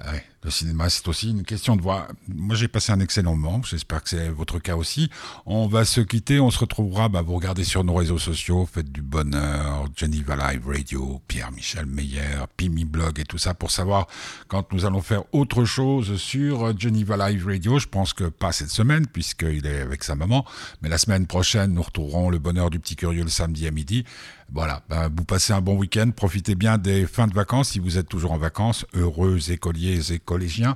Ah 0.00 0.12
ouais, 0.12 0.24
le 0.44 0.50
cinéma, 0.50 0.88
c'est 0.88 1.08
aussi 1.08 1.30
une 1.30 1.42
question 1.42 1.74
de 1.74 1.82
voix. 1.82 2.06
Moi, 2.28 2.54
j'ai 2.54 2.68
passé 2.68 2.92
un 2.92 3.00
excellent 3.00 3.34
moment. 3.34 3.60
J'espère 3.64 4.00
que 4.00 4.08
c'est 4.08 4.28
votre 4.28 4.60
cas 4.60 4.76
aussi. 4.76 5.10
On 5.44 5.66
va 5.66 5.84
se 5.84 6.00
quitter. 6.00 6.38
On 6.38 6.52
se 6.52 6.60
retrouvera. 6.60 7.08
Bah, 7.08 7.20
vous 7.20 7.34
regardez 7.34 7.64
sur 7.64 7.82
nos 7.82 7.94
réseaux 7.94 8.18
sociaux. 8.18 8.64
Faites 8.72 8.92
du 8.92 9.02
bonheur. 9.02 9.88
Geneva 9.96 10.36
Live 10.36 10.68
Radio, 10.68 11.20
Pierre-Michel 11.26 11.86
Meyer, 11.86 12.44
Pimi 12.56 12.84
Blog 12.84 13.18
et 13.18 13.24
tout 13.24 13.38
ça 13.38 13.54
pour 13.54 13.72
savoir 13.72 14.06
quand 14.46 14.72
nous 14.72 14.84
allons 14.84 15.02
faire 15.02 15.24
autre 15.32 15.64
chose 15.64 16.16
sur 16.16 16.78
Geneva 16.78 17.30
Live 17.30 17.44
Radio. 17.44 17.80
Je 17.80 17.88
pense 17.88 18.12
que 18.12 18.24
pas 18.24 18.52
cette 18.52 18.70
semaine 18.70 19.04
puisqu'il 19.08 19.66
est 19.66 19.80
avec 19.80 20.04
sa 20.04 20.14
maman. 20.14 20.44
Mais 20.80 20.88
la 20.88 20.98
semaine 20.98 21.26
prochaine, 21.26 21.72
nous 21.72 21.82
retrouverons 21.82 22.30
le 22.30 22.38
bonheur 22.38 22.70
du 22.70 22.78
petit 22.78 22.94
curieux 22.94 23.24
le 23.24 23.30
samedi 23.30 23.66
à 23.66 23.72
midi. 23.72 24.04
Voilà, 24.52 24.82
ben, 24.88 25.10
vous 25.14 25.24
passez 25.24 25.52
un 25.52 25.60
bon 25.60 25.76
week-end, 25.76 26.10
profitez 26.10 26.54
bien 26.54 26.78
des 26.78 27.06
fins 27.06 27.26
de 27.26 27.34
vacances 27.34 27.70
si 27.70 27.78
vous 27.78 27.98
êtes 27.98 28.08
toujours 28.08 28.32
en 28.32 28.38
vacances, 28.38 28.86
heureux 28.94 29.50
écoliers 29.50 30.12
et 30.12 30.18
collégiens. 30.18 30.74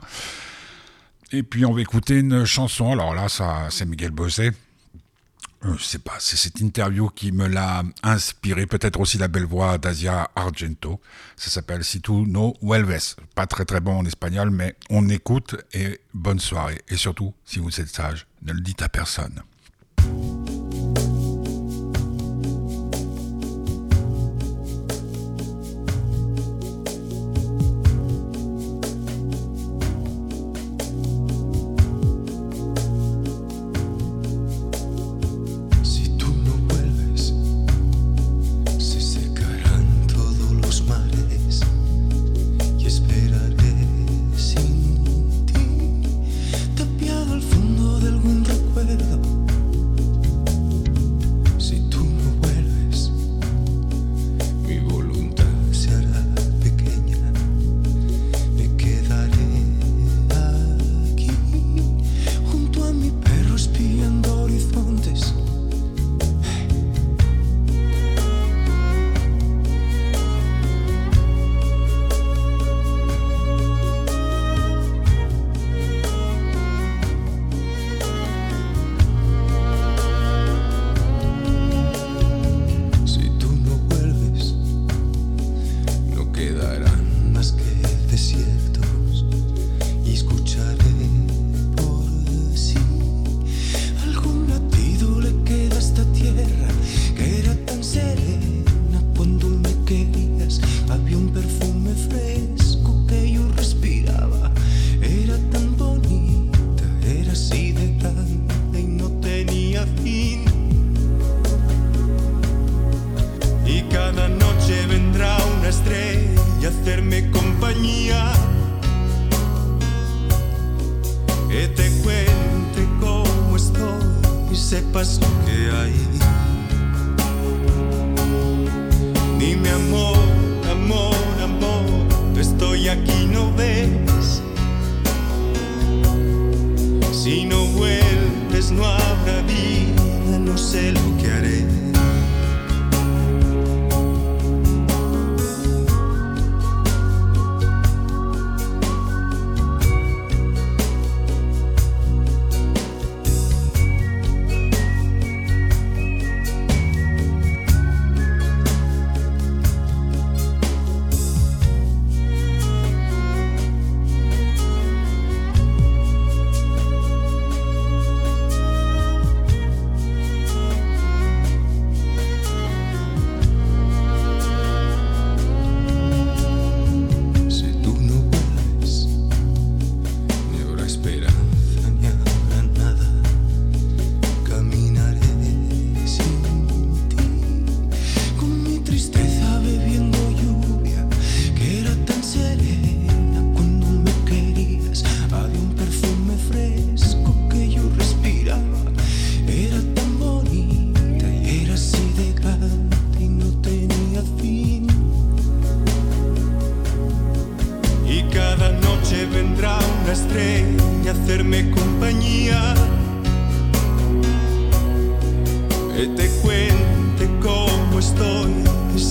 Et 1.33 1.43
puis 1.43 1.65
on 1.65 1.73
va 1.73 1.81
écouter 1.81 2.19
une 2.19 2.45
chanson, 2.45 2.93
alors 2.93 3.15
là 3.15 3.29
ça 3.29 3.69
c'est 3.71 3.87
Miguel 3.87 4.11
Bosé. 4.11 4.51
Euh, 5.65 5.75
je 5.79 5.85
sais 5.85 5.99
pas, 5.99 6.15
c'est 6.19 6.37
cette 6.37 6.61
interview 6.61 7.09
qui 7.09 7.31
me 7.31 7.47
l'a 7.47 7.83
inspiré, 8.03 8.67
peut-être 8.67 9.01
aussi 9.01 9.17
la 9.17 9.29
belle 9.29 9.47
voix 9.47 9.79
d'Asia 9.79 10.31
Argento. 10.35 11.01
Ça 11.37 11.51
s'appelle 11.51 11.85
Si 11.85 12.01
tu 12.01 12.13
no 12.13 12.55
vuelves. 12.63 13.15
Pas 13.35 13.47
très 13.47 13.65
très 13.65 13.81
bon 13.81 13.99
en 13.99 14.05
espagnol, 14.05 14.51
mais 14.51 14.75
on 14.91 15.09
écoute 15.09 15.57
et 15.73 16.01
bonne 16.15 16.41
soirée. 16.41 16.83
Et 16.89 16.97
surtout, 16.97 17.33
si 17.45 17.61
vous 17.61 17.81
êtes 17.81 17.89
sage, 17.89 18.27
ne 18.43 18.53
le 18.53 18.61
dites 18.61 18.83
à 18.83 18.89
personne. 18.89 19.43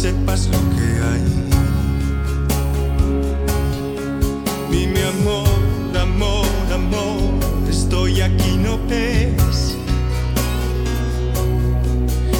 sepas 0.01 0.47
lo 0.47 0.59
que 0.75 0.87
hay. 1.09 1.23
Mi 4.71 4.87
mi 4.87 5.01
amor, 5.01 5.95
amor, 5.95 6.47
amor, 6.73 7.69
estoy 7.69 8.21
aquí, 8.21 8.57
no 8.57 8.79
ves. 8.89 9.77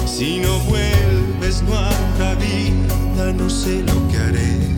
Si 0.06 0.40
no 0.40 0.58
vuelves, 0.70 1.62
no 1.62 1.74
habrá 1.78 2.34
vida, 2.34 3.32
no 3.32 3.48
sé 3.48 3.84
lo 3.84 4.08
que 4.08 4.18
haré. 4.18 4.71